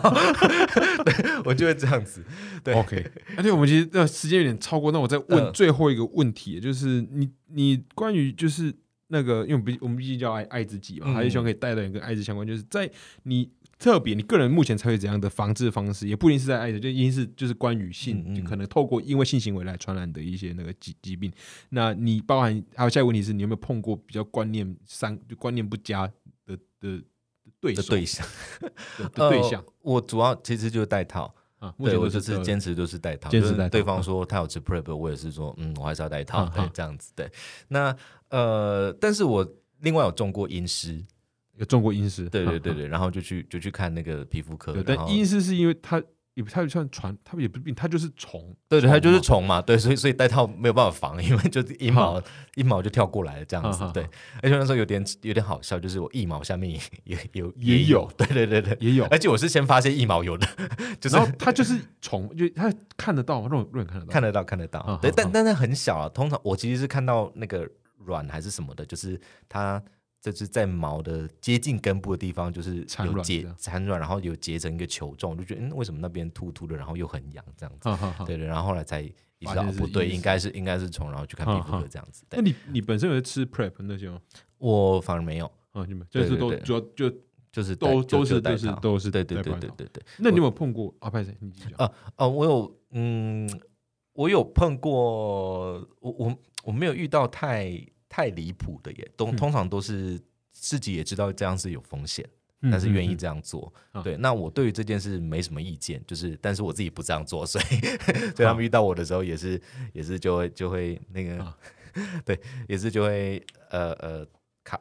[1.05, 2.23] 对，我就会这样子，
[2.63, 3.05] 对 OK，
[3.37, 8.75] 而且我们其实呃时间有点超过，那我再问嗯最后一个问题，就是你你关于就是
[9.09, 12.91] 那个，因为我们毕我们毕竟叫爱爱自己嘛，嗯还是希望可以带到跟爱滋相关，就是在
[13.25, 18.35] 你特别你个人目前采取怎样的防治方式，也不一定是在爱滋，就一定是就是关于性，嗯嗯。
[18.37, 21.33] 就可能透过因为性行为来传染的一些那个疾疾病。
[21.71, 26.07] 那你包含还有下一个问题是你有没有碰过比较观念三就观念不佳
[26.47, 27.03] 的的的
[27.61, 28.27] 对手的对象。
[28.99, 29.61] 的的对象。
[29.61, 31.35] 呃我主要其实就是戴套，
[31.79, 34.03] 对前我就是坚持就是戴套，就是对方嗯。
[34.03, 37.31] 说他有吃 prep，我也是说，嗯，我还是要戴套嗯，对嗯，这样子，对。
[37.69, 37.97] 那
[38.31, 39.47] 呃，但是我
[39.81, 41.05] 另外有中过阴湿，
[41.57, 46.03] 有中过阴湿，嗯嗯对对对对，然后就去就去看那个皮肤科，对，但阴湿是因为它
[46.35, 48.55] 也不它也算传，它也不是病，它就是虫。
[48.69, 52.23] 对对，它就是虫虫嘛，对，所以所以戴套没有办法防，因为就是一毛
[52.55, 54.03] 一毛就跳过来了这样子对。
[54.43, 60.47] 而且那时候有点有点好笑，就是我一毛下面也也有也有对对对对，也有，而且我是先发现一毛有的，
[61.01, 63.49] 就是它就是虫，就它看得到吗？
[63.51, 66.09] 肉肉眼看得到，看得到看得到哈，对，但但它很小啊。
[66.09, 67.69] 通常我其实是看到那个
[68.05, 69.83] 卵还是什么的，就是它。
[70.23, 78.25] 就是在毛的接近根部的地方，就是有结产卵，然后有结成一个球状，我就觉得，嗯，为什么那边突突的，然后又很痒这样子？
[78.25, 79.13] 对对，然后后来才意
[79.45, 82.25] 识到不对，应该是应该是虫，然后去看皮肤科这样子。
[82.31, 84.21] 那，你你本身有在吃 prep 那些吗？
[84.59, 87.11] 我反而没有，啊，你们就是都主要就
[87.51, 90.03] 就是都都是都是都是对对对对对对。
[90.19, 91.11] 那你有碰过啊？
[91.11, 91.37] 拍谁？
[91.41, 91.73] 你讲。
[91.79, 93.51] 啊啊，我有嗯，
[94.13, 97.65] 我有碰过，我我我没有遇到太
[98.13, 99.37] 太离谱的耶，通嗯。
[99.37, 100.21] 通常都是
[100.53, 102.29] 自己也知道这样是有风险，
[102.61, 103.17] 嗯但是愿意嗯。
[103.17, 103.73] 这样做。
[103.93, 104.03] 啊。
[104.03, 107.81] 对，那我对于这件事没什么意见，就是但是我自己不这样做，所以
[108.37, 109.59] 所以他们遇到我的时候也是
[109.95, 111.57] 也是就会就会那个、啊。
[112.27, 112.39] 对，
[112.69, 114.27] 也是就会呃呃
[114.63, 114.79] 卡。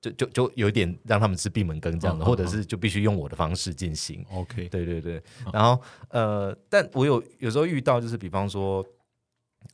[0.00, 4.24] 就就就有点让他们吃闭门羹这样的，或者是就必须用我的方式进行。
[4.30, 5.20] OK，对对对。
[5.44, 8.86] 好，然后呃，但我有有时候遇到，就是比方说，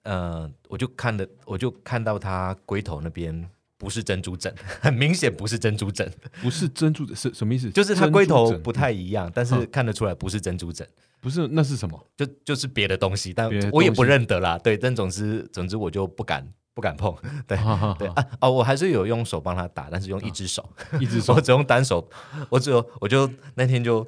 [0.03, 6.11] 呃，我就看的，我就看到他龟头那边不是珍珠疹， 很明显不是珍珠疹，
[6.43, 7.71] 不是珍珠疹是什么意思？
[7.71, 10.87] 就是他龟头不太一样，但是嗯看得出来不是珍珠疹，
[11.21, 12.07] 不是，那是什么？
[12.17, 14.59] 就就是别的东西，但我也不认得啦。
[14.59, 17.15] 对，但总之总之我就不敢不敢碰。
[17.47, 17.57] 对
[17.99, 20.69] 对啊哦，我还是有用手帮他打，但是用一只手，
[21.01, 22.07] 一只手 我只用单手，
[22.51, 24.07] 我只有我就那天就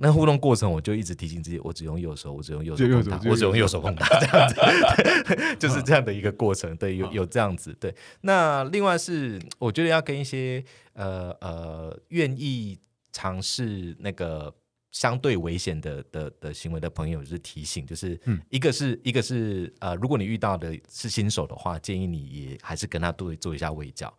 [0.00, 6.76] 那互动过程，我就一直提醒自己，我只用右手，我只用右手碰它，我只用右手碰它，这样子， 就是这样的一个过程。
[6.76, 7.76] 对，有有这样子。
[7.80, 12.78] 对，那另外是，我觉得要跟一些呃呃愿意
[13.12, 14.54] 尝试那个
[14.92, 18.18] 相对危险的的的行为的朋友，就是提醒，就是
[18.50, 24.12] 一个是一个是呃，如果你遇到的是新手的话，建议你也还是跟他多做一下微教。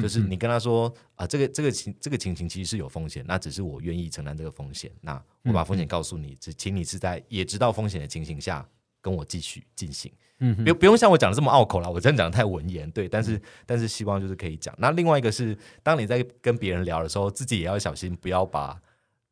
[0.00, 4.90] 就是你跟他说啊，这个这个情这个情形其实是有风险，那只是我愿意承担这个风险。
[5.00, 8.66] 那我把风险告诉你，只请你是在也知道风险的情形下
[9.00, 10.12] 跟我继续进行。
[10.38, 12.90] 嗯，不不用像我讲的这么拗口啦，我真的讲的太文言。
[12.90, 14.74] 对，但是但是希望就是可以讲。
[14.78, 18.80] 那另外一个是，当你在跟别人聊的时候，自己也要小心，不要把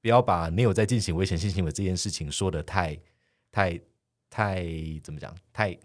[0.01, 2.99] 不要把你有在进行危险性行为这件事情说的太
[3.53, 3.81] 太
[4.31, 4.65] 太
[5.03, 5.79] 怎么讲太。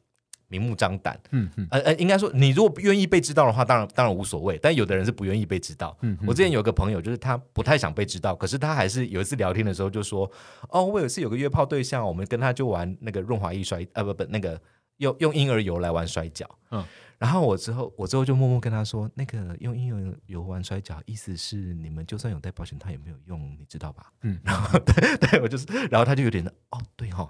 [0.50, 4.60] 明目张胆，嗯嗯，呃呃，应该说，你如果愿意被知道的话，当然当然无所谓。
[4.62, 5.95] 但有的人是不愿意被知道。
[6.02, 10.30] 嗯，我之前有个朋友，就是他不太想被知道，可是他还是有一次聊天的时候就说
[10.70, 14.60] ：“哦，我有一次有个约炮对象，我们跟他就玩那个润滑液摔，呃不不，那个
[14.97, 16.84] 用用婴儿油来玩摔跤。”嗯。
[17.20, 27.30] 然后我之后，我之后就默默跟他说：“那个用婴儿油玩摔跤，意思是你们就算有带保险套也没有用，你知道吧？”嗯，然后对对，我就是，然后他就有点哦，对哈，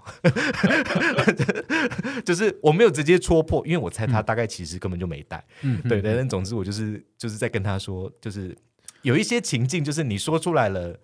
[2.24, 5.44] 就是我没有直接戳破，因为我猜他大概其实根本就没带。
[5.62, 8.56] 嗯，对对，但总之我就是就是在跟他说，就是
[9.02, 10.98] 有一些情境，就是你说出来了。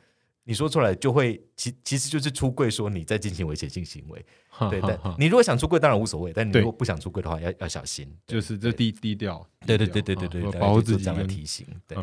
[0.49, 4.25] 你说出来就会，其其实就是出柜，说你在进行危险性行为。
[4.71, 8.07] 对 对， 你如果想出柜，当然无所谓；但你如果不想出柜的话，要要小心。
[8.27, 9.47] 就是这低低调。
[9.67, 11.67] 对对对对对对，保护自己这样的提醒。
[11.89, 11.99] 对，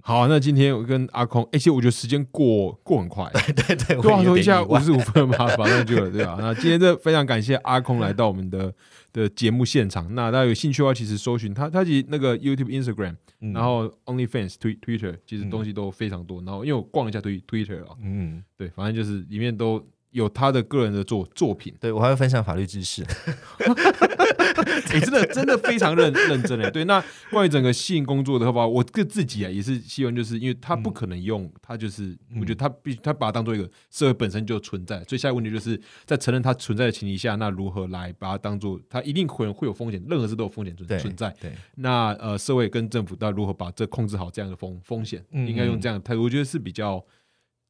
[0.00, 3.28] 好，那今天我跟阿空，而且我觉得时间过过很快。
[3.32, 6.36] 对 对对，多说一下五十五分嘛，反正就对吧？
[6.38, 8.72] 那今天这非常感谢阿空来到我们的。
[9.10, 13.16] 的节目现场，那大家有兴趣的话，其实搜寻他，他其实那个 YouTube、Instagram，
[13.54, 16.42] 然后 OnlyFans、Twitter，其实东西都非常多。
[16.42, 19.84] 然后因为我逛了一下推 Twitter 啊，嗯，对，反正就是里面都。
[20.10, 23.02] 有他的个人的作作品，对我还会分享法律知识，
[24.94, 26.70] 你真的真的非常认认真哎。
[26.70, 41.34] 对，那关于整个性工作的话，我个自己啊也是希望，就是因为他不可能用，他就是我觉得他必须他把它当做一个社会本身就存在，所以下一个问题就是在承认它存在的前提下，那如何来把它当做它一定会会有风险，任何事都有风险存存在。
[41.40, 47.04] 对，那呃社会跟政府到如何把这控制好这样的风风险，应该用这样的态度，我觉得是比较。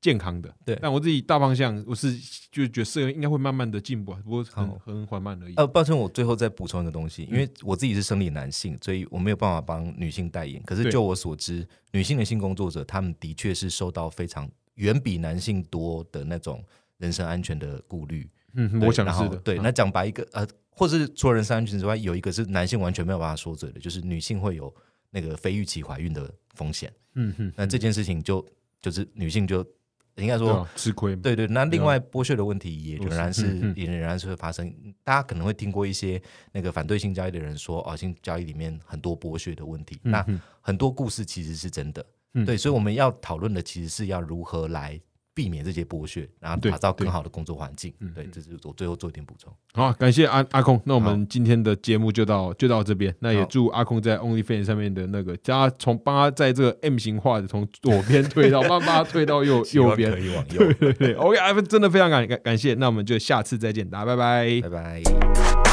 [0.01, 2.17] 健康的，对，但我自己大方向，我是
[2.53, 5.55] 就觉得社会应该会慢慢的进步，不过很很缓慢而已。
[5.57, 10.63] 呃，抱歉，我最后再补充一个东西，因为我自己是生理男性，所以我没有办法帮女性代言。
[10.63, 16.65] 可是就我所知，女性的性工作者，他们的确是受到非常远比男性多的那种
[16.99, 18.31] 人身安全的顾虑。
[18.55, 19.37] 嗯，我想是的。
[19.39, 24.73] 对，那讲白一个，呃，或是除了人身安全之外，有一个是男性完全没有办法说嘴的，就是女性会有
[25.11, 26.93] 那个非预期怀孕的风险。
[27.17, 28.47] 嗯哼，那这件事情就
[28.81, 29.67] 就是女性就。
[30.19, 31.47] 应该说吃亏，对对。
[31.47, 34.73] 那另外剥削的问题也仍然是也仍然是会发生。
[35.03, 36.21] 大家可能会听过一些
[36.53, 39.99] 那个反对性交易的人说，哦，性交易里面很多剥削的问题。
[40.03, 40.25] 那
[40.61, 42.05] 很多故事其实是真的，
[42.45, 42.57] 对。
[42.57, 45.01] 所以我们要讨论的其实是要如何来。
[45.39, 47.95] 避免这些剥削，然后打造更好的工作环境。
[48.01, 49.53] 嗯，对，这是我最后做一点补充。
[49.73, 50.83] 好，感谢阿阿空。
[50.85, 53.15] 那我们今天的节目就到就到这边。
[53.21, 60.59] 那也祝阿空在 OnlyFans 上面的那个，加从帮他在这个 M 型化的从左边推到，慢慢推到右 右边，可以往右。
[60.75, 62.75] 对对对，OK，真的非常感感感谢。
[62.75, 65.68] 那我们就下次再见，大家拜拜，拜拜。